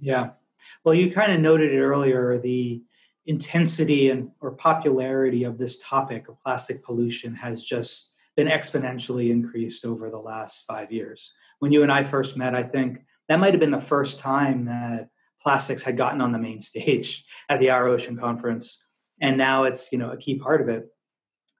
Yeah, 0.00 0.30
well, 0.84 0.94
you 0.94 1.12
kind 1.12 1.32
of 1.32 1.40
noted 1.40 1.72
it 1.72 1.78
earlier. 1.78 2.38
The 2.38 2.82
intensity 3.26 4.10
and 4.10 4.30
or 4.40 4.52
popularity 4.52 5.44
of 5.44 5.58
this 5.58 5.80
topic 5.80 6.28
of 6.28 6.40
plastic 6.42 6.82
pollution 6.82 7.34
has 7.34 7.62
just 7.62 8.14
been 8.36 8.48
exponentially 8.48 9.30
increased 9.30 9.84
over 9.84 10.10
the 10.10 10.18
last 10.18 10.64
five 10.66 10.90
years 10.90 11.30
when 11.62 11.70
you 11.70 11.84
and 11.84 11.92
I 11.92 12.02
first 12.02 12.36
met, 12.36 12.56
I 12.56 12.64
think 12.64 13.04
that 13.28 13.38
might 13.38 13.54
have 13.54 13.60
been 13.60 13.70
the 13.70 13.80
first 13.80 14.18
time 14.18 14.64
that 14.64 15.10
plastics 15.40 15.84
had 15.84 15.96
gotten 15.96 16.20
on 16.20 16.32
the 16.32 16.38
main 16.38 16.60
stage 16.70 17.24
at 17.48 17.60
the 17.60 17.70
Our 17.70 17.86
Ocean 17.86 18.16
conference, 18.16 18.84
and 19.20 19.38
now 19.38 19.62
it's 19.62 19.92
you 19.92 19.98
know 19.98 20.10
a 20.10 20.16
key 20.16 20.40
part 20.40 20.60
of 20.60 20.68
it. 20.68 20.88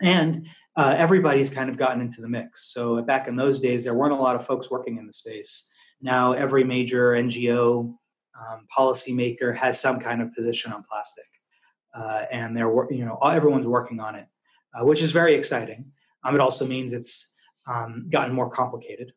And 0.03 0.49
uh, 0.75 0.97
everybody's 0.99 1.51
kind 1.51 1.71
of 1.71 1.77
gotten 1.77 2.01
into 2.01 2.21
the 2.21 2.29
mix. 2.29 2.73
So 2.73 3.01
back 3.03 3.29
in 3.29 3.37
those 3.37 3.61
days, 3.61 3.85
there 3.85 3.95
weren't 3.95 4.13
a 4.13 4.17
lot 4.17 4.35
of 4.35 4.45
folks 4.45 4.73
working 4.73 4.99
in 4.99 5.07
the 5.07 5.13
space. 5.13 5.71
Now 6.01 6.33
every 6.33 6.65
major 6.65 7.13
NGO 7.13 7.95
um, 8.41 8.67
policymaker 8.77 9.57
has 9.57 9.79
some 9.79 10.01
kind 10.01 10.21
of 10.21 10.35
position 10.35 10.73
on 10.73 10.83
plastic, 10.83 11.29
uh, 11.95 12.25
and 12.33 12.57
they're 12.57 12.73
you 12.91 13.05
know 13.05 13.19
everyone's 13.19 13.69
working 13.69 14.01
on 14.01 14.17
it, 14.17 14.27
uh, 14.75 14.85
which 14.85 15.01
is 15.01 15.13
very 15.13 15.35
exciting. 15.35 15.93
Um, 16.25 16.35
it 16.35 16.41
also 16.41 16.67
means 16.67 16.93
it's 16.93 17.33
um, 17.69 18.09
gotten 18.11 18.35
more 18.35 18.51
complicated 18.51 19.13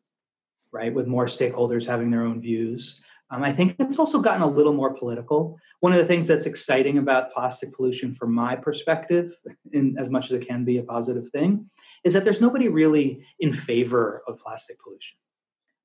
right? 0.76 0.94
With 0.94 1.06
more 1.06 1.26
stakeholders 1.26 1.86
having 1.86 2.10
their 2.10 2.22
own 2.22 2.40
views. 2.40 3.00
Um, 3.30 3.42
I 3.42 3.52
think 3.52 3.74
it's 3.80 3.98
also 3.98 4.20
gotten 4.20 4.42
a 4.42 4.48
little 4.48 4.72
more 4.72 4.94
political. 4.94 5.58
One 5.80 5.92
of 5.92 5.98
the 5.98 6.04
things 6.04 6.26
that's 6.26 6.46
exciting 6.46 6.98
about 6.98 7.32
plastic 7.32 7.74
pollution, 7.74 8.14
from 8.14 8.32
my 8.32 8.54
perspective, 8.54 9.36
in 9.72 9.98
as 9.98 10.10
much 10.10 10.26
as 10.26 10.32
it 10.32 10.46
can 10.46 10.64
be 10.64 10.78
a 10.78 10.82
positive 10.82 11.28
thing, 11.30 11.68
is 12.04 12.12
that 12.12 12.24
there's 12.24 12.40
nobody 12.40 12.68
really 12.68 13.24
in 13.40 13.52
favor 13.52 14.22
of 14.28 14.38
plastic 14.38 14.78
pollution, 14.80 15.16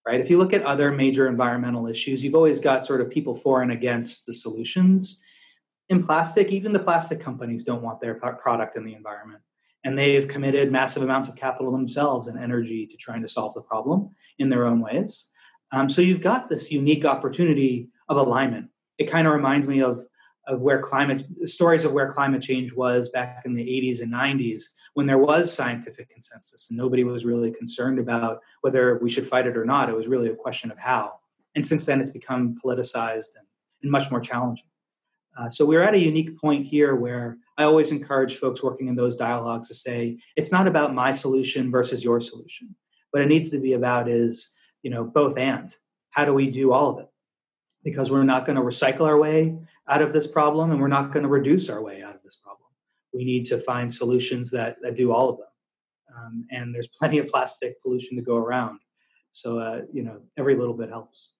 right? 0.05 0.19
If 0.19 0.29
you 0.29 0.37
look 0.37 0.53
at 0.53 0.63
other 0.63 0.91
major 0.91 1.27
environmental 1.27 1.87
issues, 1.87 2.23
you've 2.23 2.35
always 2.35 2.59
got 2.59 2.85
sort 2.85 3.01
of 3.01 3.09
people 3.09 3.33
for 3.33 3.63
and 3.63 3.71
against 3.71 4.27
the 4.27 4.33
solutions. 4.33 5.23
In 5.89 6.03
plastic, 6.03 6.51
even 6.51 6.73
the 6.73 6.79
plastic 6.79 7.19
companies 7.19 7.63
don't 7.63 7.81
want 7.81 8.01
their 8.01 8.15
product 8.15 8.75
in 8.75 8.85
the 8.85 8.93
environment 8.93 9.41
and 9.83 9.97
they've 9.97 10.27
committed 10.27 10.71
massive 10.71 11.03
amounts 11.03 11.27
of 11.27 11.35
capital 11.35 11.71
themselves 11.71 12.27
and 12.27 12.37
energy 12.37 12.85
to 12.85 12.97
trying 12.97 13.21
to 13.21 13.27
solve 13.27 13.53
the 13.53 13.61
problem 13.61 14.09
in 14.39 14.49
their 14.49 14.65
own 14.65 14.79
ways. 14.79 15.27
Um, 15.71 15.89
so 15.89 16.01
you've 16.01 16.21
got 16.21 16.49
this 16.49 16.71
unique 16.71 17.05
opportunity 17.05 17.89
of 18.09 18.17
alignment. 18.17 18.69
It 18.97 19.05
kind 19.05 19.27
of 19.27 19.33
reminds 19.33 19.67
me 19.67 19.81
of, 19.81 20.05
of 20.47 20.59
where 20.59 20.81
climate 20.81 21.25
stories 21.45 21.85
of 21.85 21.93
where 21.93 22.11
climate 22.11 22.41
change 22.41 22.73
was 22.73 23.09
back 23.09 23.43
in 23.45 23.53
the 23.53 23.63
80s 23.63 24.01
and 24.01 24.11
90s 24.11 24.63
when 24.93 25.07
there 25.07 25.17
was 25.17 25.53
scientific 25.53 26.09
consensus 26.09 26.69
and 26.69 26.77
nobody 26.77 27.03
was 27.03 27.25
really 27.25 27.51
concerned 27.51 27.99
about 27.99 28.39
whether 28.61 28.99
we 29.01 29.09
should 29.09 29.27
fight 29.27 29.47
it 29.47 29.57
or 29.57 29.65
not. 29.65 29.89
It 29.89 29.95
was 29.95 30.07
really 30.07 30.29
a 30.29 30.35
question 30.35 30.71
of 30.71 30.77
how. 30.77 31.19
And 31.55 31.65
since 31.65 31.85
then, 31.85 32.01
it's 32.01 32.09
become 32.09 32.57
politicized 32.63 33.35
and, 33.37 33.47
and 33.81 33.91
much 33.91 34.11
more 34.11 34.21
challenging. 34.21 34.65
Uh, 35.37 35.49
so 35.49 35.65
we're 35.65 35.81
at 35.81 35.93
a 35.93 35.99
unique 35.99 36.39
point 36.39 36.65
here 36.65 36.95
where 36.95 37.37
I 37.57 37.63
always 37.63 37.91
encourage 37.91 38.35
folks 38.35 38.61
working 38.61 38.87
in 38.87 38.95
those 38.95 39.15
dialogues 39.15 39.67
to 39.69 39.73
say 39.73 40.19
it's 40.35 40.51
not 40.51 40.67
about 40.67 40.93
my 40.93 41.11
solution 41.11 41.71
versus 41.71 42.03
your 42.03 42.19
solution. 42.19 42.75
What 43.11 43.23
it 43.23 43.27
needs 43.27 43.49
to 43.51 43.59
be 43.59 43.73
about 43.73 44.09
is 44.09 44.53
you 44.83 44.89
know 44.89 45.03
both 45.03 45.37
and. 45.37 45.75
How 46.09 46.25
do 46.25 46.33
we 46.33 46.49
do 46.49 46.73
all 46.73 46.89
of 46.89 46.99
it? 46.99 47.07
Because 47.83 48.11
we're 48.11 48.23
not 48.23 48.45
going 48.45 48.57
to 48.57 48.61
recycle 48.61 49.07
our 49.07 49.17
way 49.17 49.57
out 49.87 50.01
of 50.01 50.11
this 50.11 50.27
problem, 50.27 50.71
and 50.71 50.81
we're 50.81 50.87
not 50.87 51.13
going 51.13 51.23
to 51.23 51.29
reduce 51.29 51.69
our 51.69 51.81
way 51.81 52.01
out 52.01 52.15
of 52.15 52.23
this 52.23 52.35
problem. 52.35 52.67
We 53.13 53.23
need 53.23 53.45
to 53.45 53.57
find 53.57 53.93
solutions 53.93 54.51
that 54.51 54.81
that 54.81 54.95
do 54.95 55.13
all 55.13 55.29
of 55.29 55.37
them. 55.37 55.47
Um, 56.17 56.45
and 56.51 56.75
there's 56.75 56.87
plenty 56.99 57.19
of 57.19 57.27
plastic 57.27 57.81
pollution 57.81 58.17
to 58.17 58.23
go 58.23 58.35
around. 58.35 58.79
So 59.31 59.59
uh, 59.59 59.81
you 59.93 60.03
know 60.03 60.21
every 60.37 60.55
little 60.55 60.73
bit 60.73 60.89
helps. 60.89 61.31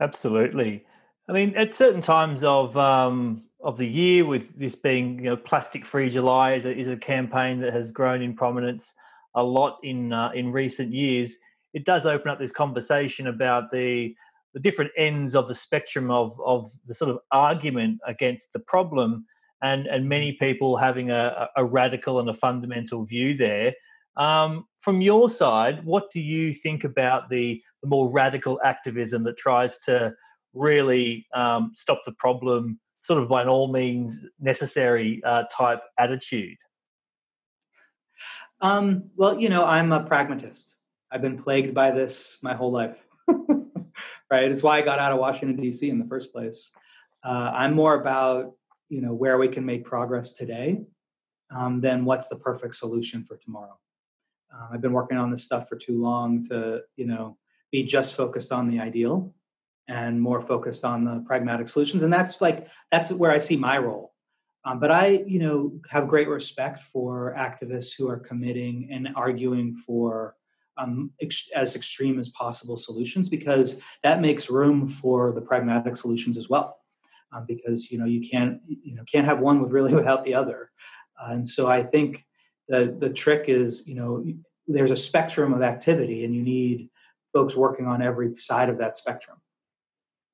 Absolutely. 0.00 0.84
I 1.28 1.32
mean, 1.32 1.54
at 1.56 1.74
certain 1.74 2.02
times 2.02 2.42
of 2.44 2.76
um, 2.76 3.44
of 3.62 3.78
the 3.78 3.86
year, 3.86 4.24
with 4.24 4.42
this 4.58 4.74
being 4.74 5.18
you 5.18 5.24
know 5.24 5.36
plastic 5.36 5.86
free 5.86 6.10
July 6.10 6.54
is 6.54 6.64
a, 6.64 6.76
is 6.76 6.88
a 6.88 6.96
campaign 6.96 7.60
that 7.60 7.72
has 7.72 7.90
grown 7.90 8.22
in 8.22 8.34
prominence 8.34 8.92
a 9.34 9.42
lot 9.42 9.78
in 9.82 10.12
uh, 10.12 10.30
in 10.34 10.52
recent 10.52 10.92
years. 10.92 11.32
It 11.74 11.84
does 11.84 12.04
open 12.04 12.30
up 12.30 12.38
this 12.38 12.52
conversation 12.52 13.28
about 13.28 13.70
the 13.70 14.14
the 14.54 14.60
different 14.60 14.90
ends 14.98 15.34
of 15.34 15.48
the 15.48 15.54
spectrum 15.54 16.10
of 16.10 16.38
of 16.44 16.72
the 16.86 16.94
sort 16.94 17.10
of 17.10 17.18
argument 17.30 18.00
against 18.06 18.52
the 18.52 18.60
problem, 18.60 19.24
and 19.62 19.86
and 19.86 20.08
many 20.08 20.32
people 20.32 20.76
having 20.76 21.10
a, 21.10 21.48
a 21.56 21.64
radical 21.64 22.20
and 22.20 22.28
a 22.28 22.34
fundamental 22.34 23.04
view 23.04 23.36
there. 23.36 23.72
Um, 24.16 24.66
from 24.80 25.00
your 25.00 25.30
side, 25.30 25.84
what 25.84 26.10
do 26.10 26.20
you 26.20 26.52
think 26.52 26.84
about 26.84 27.30
the, 27.30 27.62
the 27.82 27.88
more 27.88 28.10
radical 28.10 28.60
activism 28.62 29.22
that 29.24 29.38
tries 29.38 29.78
to 29.80 30.12
really 30.54 31.26
um, 31.34 31.72
stop 31.74 32.02
the 32.04 32.12
problem, 32.12 32.80
sort 33.02 33.22
of 33.22 33.28
by 33.28 33.42
an 33.42 33.48
all 33.48 33.72
means 33.72 34.18
necessary 34.40 35.22
uh, 35.24 35.44
type 35.52 35.80
attitude? 35.98 36.56
Um, 38.60 39.10
well, 39.16 39.38
you 39.38 39.48
know, 39.48 39.64
I'm 39.64 39.92
a 39.92 40.04
pragmatist. 40.04 40.76
I've 41.10 41.22
been 41.22 41.36
plagued 41.36 41.74
by 41.74 41.90
this 41.90 42.38
my 42.42 42.54
whole 42.54 42.70
life. 42.70 43.04
right? 44.30 44.50
It's 44.50 44.62
why 44.62 44.78
I 44.78 44.82
got 44.82 44.98
out 44.98 45.12
of 45.12 45.18
Washington 45.18 45.60
D.C. 45.60 45.90
in 45.90 45.98
the 45.98 46.06
first 46.06 46.32
place. 46.32 46.72
Uh, 47.24 47.52
I'm 47.54 47.74
more 47.74 48.00
about 48.00 48.52
you 48.88 49.00
know 49.00 49.12
where 49.12 49.38
we 49.38 49.48
can 49.48 49.64
make 49.64 49.84
progress 49.84 50.32
today 50.32 50.80
um, 51.50 51.80
than 51.80 52.04
what's 52.04 52.28
the 52.28 52.36
perfect 52.36 52.74
solution 52.74 53.24
for 53.24 53.36
tomorrow. 53.36 53.78
Uh, 54.52 54.68
I've 54.72 54.80
been 54.80 54.92
working 54.92 55.18
on 55.18 55.30
this 55.30 55.44
stuff 55.44 55.68
for 55.68 55.76
too 55.76 56.00
long 56.00 56.44
to 56.46 56.82
you 56.96 57.06
know 57.06 57.36
be 57.70 57.84
just 57.84 58.14
focused 58.14 58.52
on 58.52 58.68
the 58.68 58.80
ideal 58.80 59.34
and 59.88 60.20
more 60.20 60.40
focused 60.40 60.84
on 60.84 61.04
the 61.04 61.24
pragmatic 61.26 61.68
solutions. 61.68 62.02
And 62.02 62.12
that's 62.12 62.40
like 62.40 62.68
that's 62.90 63.10
where 63.12 63.32
i 63.32 63.38
see 63.38 63.56
my 63.56 63.78
role. 63.78 64.12
Um, 64.64 64.78
but 64.78 64.90
i 64.90 65.24
you 65.26 65.38
know 65.38 65.72
have 65.90 66.08
great 66.08 66.28
respect 66.28 66.82
for 66.82 67.34
activists 67.36 67.96
who 67.96 68.08
are 68.08 68.18
committing 68.18 68.88
and 68.92 69.08
arguing 69.16 69.76
for 69.76 70.36
um, 70.78 71.10
ex- 71.20 71.50
as 71.54 71.76
extreme 71.76 72.18
as 72.18 72.30
possible 72.30 72.76
solutions 72.76 73.28
because 73.28 73.82
that 74.02 74.20
makes 74.20 74.48
room 74.48 74.88
for 74.88 75.32
the 75.32 75.40
pragmatic 75.40 75.96
solutions 75.96 76.38
as 76.38 76.48
well. 76.48 76.78
Um, 77.34 77.44
because 77.46 77.90
you 77.90 77.98
know 77.98 78.04
you 78.04 78.28
can't 78.28 78.60
you 78.66 78.94
know 78.94 79.02
can't 79.10 79.26
have 79.26 79.40
one 79.40 79.60
with 79.60 79.72
really 79.72 79.94
without 80.00 80.24
the 80.24 80.34
other. 80.34 80.70
Uh, 81.20 81.32
and 81.32 81.46
so 81.46 81.68
i 81.68 81.82
think 81.82 82.24
the 82.68 82.96
the 82.98 83.10
trick 83.10 83.44
is 83.48 83.86
you 83.86 83.94
know 83.94 84.24
there's 84.66 84.90
a 84.90 84.96
spectrum 84.96 85.52
of 85.52 85.62
activity 85.62 86.24
and 86.24 86.34
you 86.34 86.42
need 86.42 86.88
folks 87.32 87.56
working 87.56 87.86
on 87.86 88.02
every 88.02 88.36
side 88.38 88.68
of 88.68 88.78
that 88.78 88.96
spectrum 88.96 89.38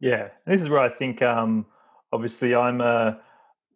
yeah, 0.00 0.28
this 0.46 0.60
is 0.60 0.68
where 0.68 0.80
I 0.80 0.88
think, 0.88 1.22
um, 1.22 1.66
obviously, 2.12 2.54
I'm 2.54 2.80
a 2.80 3.20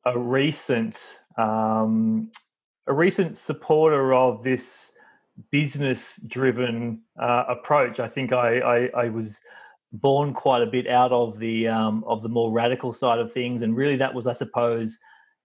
a 0.05 0.19
recent 0.19 0.99
um, 1.39 2.31
a 2.87 2.93
recent 2.93 3.37
supporter 3.37 4.15
of 4.15 4.43
this 4.43 4.93
business 5.51 6.21
driven 6.27 7.03
uh, 7.21 7.45
approach. 7.49 8.01
I 8.01 8.09
think 8.09 8.33
I, 8.33 8.59
I, 8.59 9.05
I 9.05 9.09
was 9.09 9.41
born 9.93 10.35
quite 10.35 10.63
a 10.63 10.67
bit 10.67 10.89
out 10.89 11.13
of 11.13 11.39
the 11.39 11.69
um, 11.69 12.05
of 12.07 12.23
the 12.23 12.29
more 12.29 12.53
radical 12.53 12.93
side 12.93 13.19
of 13.19 13.33
things, 13.33 13.63
and 13.63 13.77
really 13.77 13.97
that 13.97 14.15
was, 14.15 14.27
I 14.27 14.33
suppose, 14.33 14.99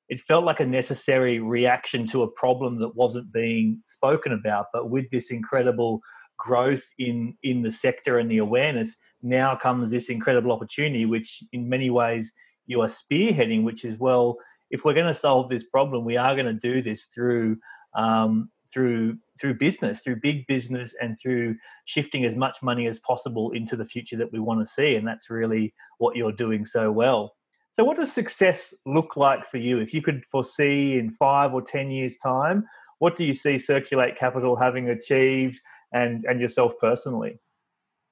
it 0.10 0.20
felt 0.22 0.46
like 0.46 0.60
a 0.60 0.66
necessary 0.66 1.40
reaction 1.40 2.08
to 2.08 2.24
a 2.24 2.32
problem 2.32 2.80
that 2.80 2.96
wasn't 2.96 3.32
being 3.32 3.82
spoken 3.86 4.34
about. 4.34 4.68
But 4.74 4.90
with 4.90 5.10
this 5.10 5.32
incredible 5.32 6.02
growth 6.38 6.84
in 6.98 7.36
in 7.44 7.62
the 7.62 7.72
sector 7.72 8.20
and 8.20 8.30
the 8.30 8.40
awareness, 8.40 8.96
now 9.21 9.56
comes 9.56 9.89
this 9.89 10.10
incredible 10.10 10.51
opportunity, 10.51 11.06
which 11.06 11.43
in 11.53 11.67
many 11.67 11.89
ways 11.89 12.34
you 12.65 12.82
are 12.82 12.88
spearheading, 12.88 13.63
which 13.63 13.84
is 13.84 13.97
well, 13.97 14.38
if 14.69 14.84
we're 14.84 14.93
going 14.93 15.13
to 15.13 15.19
solve 15.19 15.49
this 15.49 15.63
problem, 15.63 16.06
we 16.06 16.17
are 16.17 16.36
going 16.36 16.45
to 16.45 16.53
do 16.53 16.82
this 16.82 17.06
through 17.13 17.58
um, 17.95 18.49
through 18.73 19.17
through 19.39 19.56
business, 19.56 20.01
through 20.01 20.19
big 20.21 20.45
business, 20.47 20.95
and 21.01 21.17
through 21.19 21.56
shifting 21.86 22.25
as 22.25 22.36
much 22.36 22.58
money 22.62 22.88
as 22.88 22.99
possible 22.99 23.51
into 23.51 23.75
the 23.75 23.86
future 23.86 24.17
that 24.17 24.32
we 24.32 24.39
want 24.39 24.60
to 24.60 24.71
see. 24.71 24.95
And 24.95 25.08
that's 25.08 25.30
really 25.30 25.73
what 25.99 26.15
you're 26.15 26.32
doing 26.32 26.65
so 26.65 26.91
well. 26.91 27.34
So, 27.75 27.84
what 27.84 27.97
does 27.97 28.12
success 28.12 28.73
look 28.86 29.15
like 29.15 29.49
for 29.49 29.58
you? 29.58 29.80
If 29.80 29.93
you 29.93 30.01
could 30.01 30.23
foresee 30.32 30.97
in 30.97 31.12
five 31.12 31.53
or 31.53 31.62
ten 31.62 31.91
years' 31.91 32.17
time, 32.17 32.65
what 32.99 33.15
do 33.15 33.23
you 33.23 33.34
see 33.34 33.58
Circulate 33.58 34.17
Capital 34.17 34.56
having 34.56 34.89
achieved, 34.89 35.60
and 35.93 36.25
and 36.25 36.41
yourself 36.41 36.73
personally? 36.82 37.39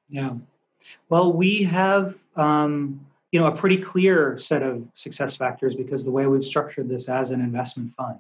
Yeah. 0.07 0.35
Well, 1.09 1.33
we 1.33 1.63
have 1.63 2.17
um, 2.35 3.05
you 3.31 3.39
know 3.39 3.47
a 3.47 3.55
pretty 3.55 3.77
clear 3.77 4.38
set 4.38 4.63
of 4.63 4.83
success 4.95 5.35
factors 5.35 5.75
because 5.75 6.03
the 6.03 6.11
way 6.11 6.25
we've 6.25 6.45
structured 6.45 6.89
this 6.89 7.09
as 7.09 7.31
an 7.31 7.41
investment 7.41 7.93
fund, 7.95 8.19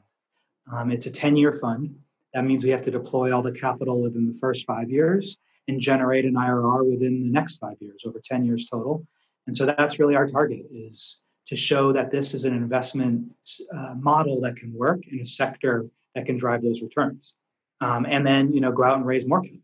um, 0.71 0.91
it's 0.91 1.05
a 1.05 1.11
ten-year 1.11 1.53
fund. 1.53 1.95
That 2.33 2.45
means 2.45 2.63
we 2.63 2.69
have 2.71 2.83
to 2.83 2.91
deploy 2.91 3.33
all 3.33 3.41
the 3.41 3.51
capital 3.51 4.01
within 4.01 4.31
the 4.31 4.37
first 4.37 4.65
five 4.65 4.89
years 4.89 5.37
and 5.67 5.79
generate 5.79 6.25
an 6.25 6.33
IRR 6.33 6.89
within 6.89 7.23
the 7.23 7.29
next 7.29 7.57
five 7.57 7.77
years, 7.79 8.03
over 8.05 8.19
ten 8.23 8.45
years 8.45 8.67
total. 8.67 9.05
And 9.47 9.55
so 9.55 9.65
that's 9.65 9.99
really 9.99 10.15
our 10.15 10.27
target 10.27 10.65
is 10.71 11.21
to 11.47 11.55
show 11.55 11.93
that 11.93 12.11
this 12.11 12.33
is 12.33 12.45
an 12.45 12.55
investment 12.55 13.31
uh, 13.73 13.93
model 13.95 14.41
that 14.41 14.57
can 14.57 14.73
work 14.73 14.99
in 15.11 15.19
a 15.21 15.25
sector 15.25 15.85
that 16.15 16.25
can 16.25 16.37
drive 16.37 16.61
those 16.61 16.81
returns, 16.81 17.33
um, 17.81 18.05
and 18.07 18.25
then 18.25 18.53
you 18.53 18.61
know 18.61 18.71
go 18.71 18.83
out 18.83 18.97
and 18.97 19.05
raise 19.05 19.25
more 19.25 19.41
capital 19.41 19.61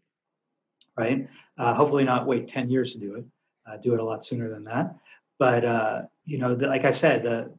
right? 0.97 1.27
Uh, 1.58 1.73
hopefully, 1.73 2.04
not 2.04 2.27
wait 2.27 2.47
10 2.47 2.69
years 2.69 2.93
to 2.93 2.99
do 2.99 3.15
it. 3.15 3.25
Uh, 3.67 3.77
do 3.77 3.93
it 3.93 3.99
a 3.99 4.04
lot 4.04 4.23
sooner 4.23 4.49
than 4.49 4.63
that. 4.65 4.95
But 5.39 5.65
uh, 5.65 6.04
you 6.25 6.38
know, 6.38 6.56
the, 6.56 6.67
like 6.67 6.86
I 6.86 6.91
said, 6.91 7.23
the, 7.23 7.54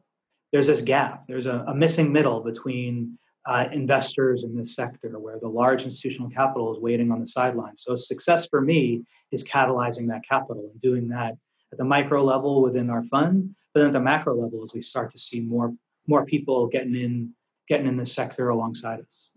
there's 0.51 0.67
this 0.67 0.81
gap. 0.81 1.25
There's 1.27 1.47
a, 1.47 1.63
a 1.67 1.75
missing 1.75 2.11
middle 2.11 2.41
between 2.41 3.17
uh, 3.45 3.67
investors 3.73 4.43
in 4.43 4.55
this 4.55 4.75
sector, 4.75 5.09
where 5.19 5.39
the 5.39 5.47
large 5.47 5.83
institutional 5.83 6.29
capital 6.29 6.73
is 6.73 6.81
waiting 6.81 7.11
on 7.11 7.19
the 7.19 7.27
sidelines. 7.27 7.83
So 7.83 7.95
success 7.95 8.47
for 8.47 8.61
me 8.61 9.03
is 9.31 9.43
catalyzing 9.43 10.07
that 10.09 10.21
capital 10.27 10.69
and 10.71 10.81
doing 10.81 11.09
that 11.09 11.33
at 11.71 11.77
the 11.77 11.83
micro 11.83 12.23
level 12.23 12.61
within 12.61 12.89
our 12.89 13.03
fund, 13.03 13.53
but 13.73 13.81
then 13.81 13.87
at 13.87 13.93
the 13.93 13.99
macro 13.99 14.35
level 14.35 14.63
as 14.63 14.73
we 14.73 14.81
start 14.81 15.11
to 15.11 15.17
see 15.17 15.41
more 15.41 15.73
more 16.07 16.25
people 16.25 16.67
getting 16.67 16.95
in 16.95 17.33
getting 17.67 17.87
in 17.87 17.97
the 17.97 18.05
sector 18.05 18.49
alongside 18.49 18.99
us. 19.01 19.27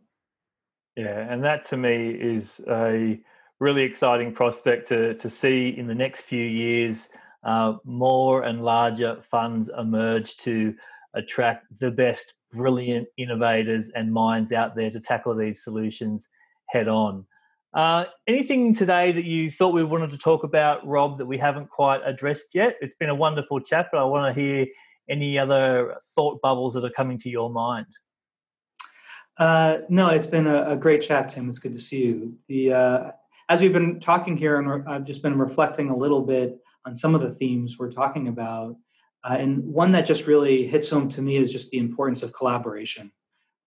Yeah, 0.97 1.33
and 1.33 1.43
that 1.45 1.65
to 1.71 1.77
me 1.77 2.11
is 2.11 2.61
a 2.69 3.21
really 3.61 3.83
exciting 3.83 4.33
prospect 4.33 4.89
to, 4.89 5.15
to 5.15 5.31
see 5.31 5.75
in 5.77 5.87
the 5.87 5.95
next 5.95 6.23
few 6.23 6.45
years 6.45 7.09
uh, 7.45 7.75
more 7.85 8.43
and 8.43 8.65
larger 8.65 9.23
funds 9.31 9.71
emerge 9.79 10.37
to 10.39 10.75
attract 11.15 11.67
the 11.79 11.91
best 11.91 12.35
brilliant 12.53 13.09
innovators 13.17 13.91
and 13.95 14.13
minds 14.13 14.53
out 14.53 14.75
there 14.75 14.91
to 14.91 15.01
tackle 15.01 15.35
these 15.35 15.63
solutions 15.63 16.29
head 16.69 16.89
on. 16.89 17.25
Uh, 17.75 18.05
anything 18.27 18.75
today 18.75 19.13
that 19.13 19.25
you 19.25 19.51
thought 19.51 19.75
we 19.75 19.85
wanted 19.85 20.11
to 20.11 20.19
talk 20.19 20.45
about, 20.45 20.87
Rob, 20.87 21.19
that 21.19 21.27
we 21.27 21.37
haven't 21.37 21.69
quite 21.69 22.01
addressed 22.05 22.55
yet? 22.55 22.77
It's 22.81 22.95
been 22.95 23.11
a 23.11 23.15
wonderful 23.15 23.61
chat, 23.61 23.89
but 23.93 24.01
I 24.01 24.05
want 24.05 24.35
to 24.35 24.41
hear 24.41 24.67
any 25.09 25.39
other 25.39 25.97
thought 26.15 26.41
bubbles 26.41 26.75
that 26.75 26.85
are 26.85 26.91
coming 26.91 27.19
to 27.19 27.29
your 27.29 27.51
mind. 27.51 27.87
Uh, 29.39 29.79
no, 29.91 30.09
it's 30.09 30.27
been 30.27 30.47
a, 30.47 30.71
a, 30.71 30.77
great 30.77 31.03
chat, 31.03 31.29
Tim. 31.29 31.51
It's 31.51 31.59
good 31.59 31.75
to 31.75 31.79
see 31.79 32.07
you. 32.07 32.35
The 32.49 32.73
uh, 32.73 33.11
as 33.49 33.61
we've 33.61 33.73
been 33.73 34.01
talking 34.01 34.37
here, 34.37 34.59
and 34.59 34.89
I've 34.89 35.05
just 35.05 35.23
been 35.23 35.39
reflecting 35.39 35.91
a 35.91 35.97
little 35.97 36.23
bit 36.23 36.59
on 36.85 36.97
some 36.97 37.15
of 37.15 37.21
the 37.21 37.35
themes 37.35 37.79
we're 37.79 37.93
talking 37.93 38.29
about, 38.29 38.77
uh, 39.25 39.37
and 39.39 39.65
one 39.65 39.93
that 39.93 40.07
just 40.07 40.27
really 40.27 40.67
hits 40.67 40.91
home 40.91 41.09
to 41.11 41.23
me 41.23 41.37
is 41.37 41.53
just 41.53 41.71
the 41.71 41.79
importance 41.79 42.23
of 42.23 42.33
collaboration. 42.33 43.13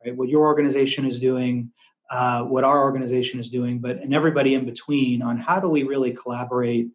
Right, 0.06 0.16
what 0.16 0.30
your 0.30 0.46
organization 0.46 1.06
is 1.06 1.20
doing, 1.20 1.72
uh, 2.10 2.44
what 2.44 2.64
our 2.64 2.82
organization 2.84 3.40
is 3.40 3.50
doing, 3.50 3.80
but 3.80 3.98
and 3.98 4.14
everybody 4.14 4.56
in 4.56 4.66
between 4.66 5.22
on 5.22 5.38
how 5.38 5.60
do 5.60 5.68
we 5.68 5.84
really 5.84 6.12
collaborate 6.12 6.88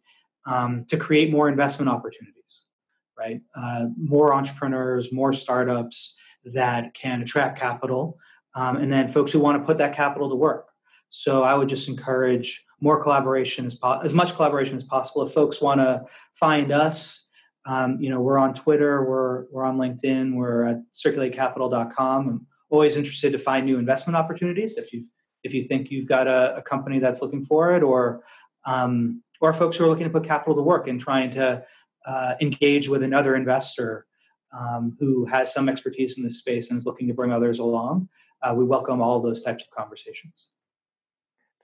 um, 0.47 0.87
to 0.89 0.97
create 0.97 1.31
more 1.31 1.49
investment 1.49 1.91
opportunities, 1.91 2.63
right? 3.19 3.43
Uh, 3.55 3.87
more 3.99 4.33
entrepreneurs, 4.33 5.13
more 5.13 5.33
startups 5.33 6.17
that 6.47 6.95
can 6.95 7.23
attract 7.23 7.59
capital, 7.59 8.19
um, 8.55 8.77
and 8.77 8.93
then 8.93 9.09
folks 9.09 9.33
who 9.33 9.41
want 9.41 9.61
to 9.61 9.67
put 9.67 9.79
that 9.79 9.95
capital 9.95 10.31
to 10.31 10.37
work. 10.37 10.69
So 11.11 11.43
I 11.43 11.55
would 11.55 11.69
just 11.69 11.89
encourage 11.89 12.65
more 12.85 12.99
collaboration 13.05 13.63
as 13.71 13.75
po- 13.83 14.01
as 14.09 14.15
much 14.21 14.31
collaboration 14.37 14.77
as 14.77 14.85
possible. 14.95 15.21
If 15.27 15.33
folks 15.41 15.57
want 15.67 15.81
to 15.87 15.93
find 16.45 16.69
us, 16.87 17.01
Um, 17.67 17.91
you 18.03 18.11
know, 18.13 18.21
we're 18.27 18.41
on 18.47 18.53
Twitter, 18.65 18.95
we're 19.09 19.35
we're 19.51 19.67
on 19.71 19.77
LinkedIn, 19.85 20.25
we're 20.41 20.65
at 20.71 20.79
circulatecapital.com. 21.03 22.21
I'm 22.29 22.41
always 22.69 22.97
interested 23.01 23.31
to 23.33 23.39
find 23.39 23.65
new 23.65 23.79
investment 23.85 24.17
opportunities. 24.23 24.73
If 24.83 24.93
you 24.93 25.01
if 25.47 25.51
you 25.55 25.63
think 25.69 25.83
you've 25.91 26.11
got 26.17 26.27
a, 26.37 26.41
a 26.61 26.63
company 26.73 26.99
that's 27.05 27.23
looking 27.23 27.45
for 27.51 27.63
it, 27.77 27.83
or 27.91 28.03
um, 28.73 28.93
or 29.41 29.53
folks 29.53 29.77
who 29.77 29.85
are 29.85 29.91
looking 29.93 30.09
to 30.11 30.17
put 30.19 30.25
capital 30.35 30.55
to 30.57 30.63
work 30.73 30.85
and 30.91 31.01
trying 31.01 31.31
to 31.41 31.47
uh, 32.11 32.33
engage 32.47 32.87
with 32.93 33.03
another 33.03 33.33
investor 33.43 33.91
um, 34.59 34.85
who 35.01 35.25
has 35.35 35.47
some 35.57 35.67
expertise 35.73 36.13
in 36.19 36.25
this 36.25 36.39
space 36.45 36.65
and 36.69 36.79
is 36.79 36.87
looking 36.87 37.09
to 37.09 37.15
bring 37.15 37.33
others 37.33 37.59
along, 37.67 38.09
uh, 38.43 38.53
we 38.59 38.65
welcome 38.65 38.99
all 39.05 39.19
those 39.21 39.43
types 39.47 39.65
of 39.65 39.71
conversations. 39.81 40.37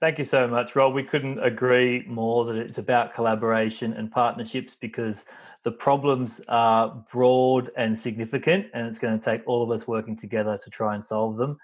Thank 0.01 0.17
you 0.17 0.25
so 0.25 0.47
much, 0.47 0.75
Rob. 0.75 0.95
We 0.95 1.03
couldn't 1.03 1.37
agree 1.43 2.03
more 2.07 2.43
that 2.45 2.55
it's 2.55 2.79
about 2.79 3.13
collaboration 3.13 3.93
and 3.93 4.11
partnerships 4.11 4.75
because 4.81 5.25
the 5.63 5.71
problems 5.71 6.41
are 6.47 7.05
broad 7.11 7.69
and 7.77 7.97
significant, 7.97 8.65
and 8.73 8.87
it's 8.87 8.97
going 8.97 9.17
to 9.19 9.23
take 9.23 9.43
all 9.45 9.61
of 9.61 9.69
us 9.69 9.87
working 9.87 10.17
together 10.17 10.59
to 10.63 10.69
try 10.71 10.95
and 10.95 11.05
solve 11.05 11.37
them. 11.37 11.55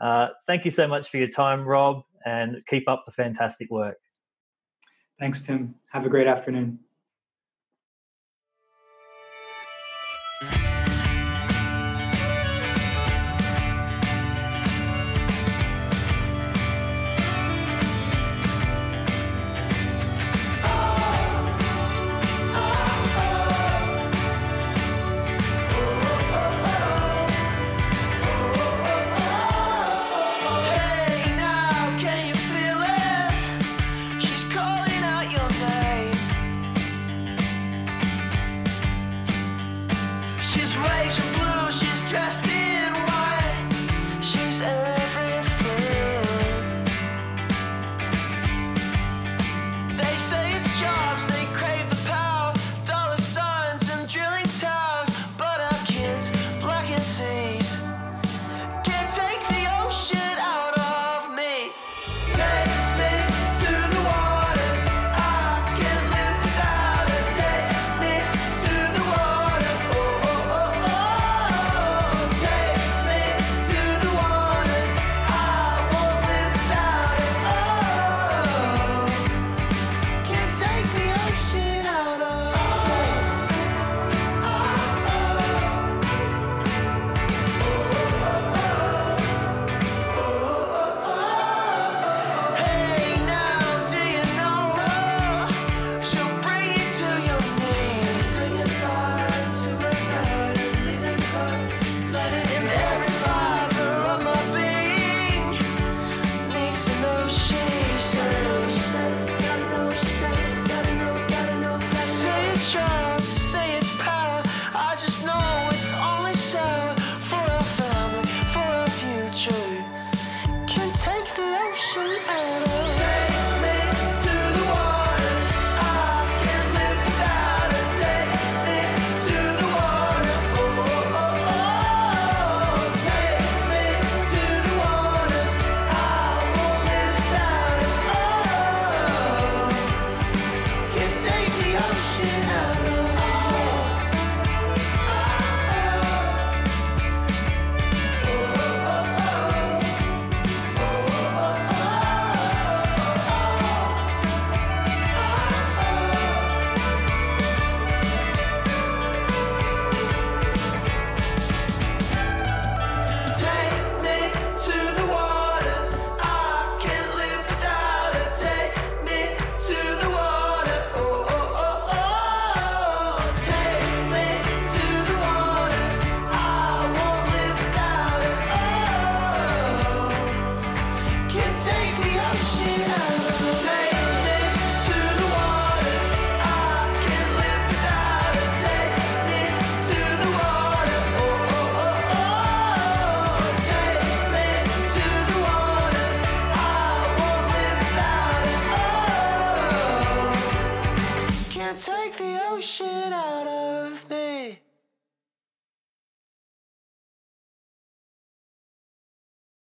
Uh, 0.00 0.28
thank 0.46 0.64
you 0.64 0.70
so 0.70 0.88
much 0.88 1.10
for 1.10 1.18
your 1.18 1.28
time, 1.28 1.66
Rob, 1.66 2.02
and 2.24 2.62
keep 2.66 2.88
up 2.88 3.02
the 3.04 3.12
fantastic 3.12 3.70
work. 3.70 3.98
Thanks, 5.18 5.42
Tim. 5.42 5.74
Have 5.90 6.06
a 6.06 6.08
great 6.08 6.26
afternoon. 6.26 6.78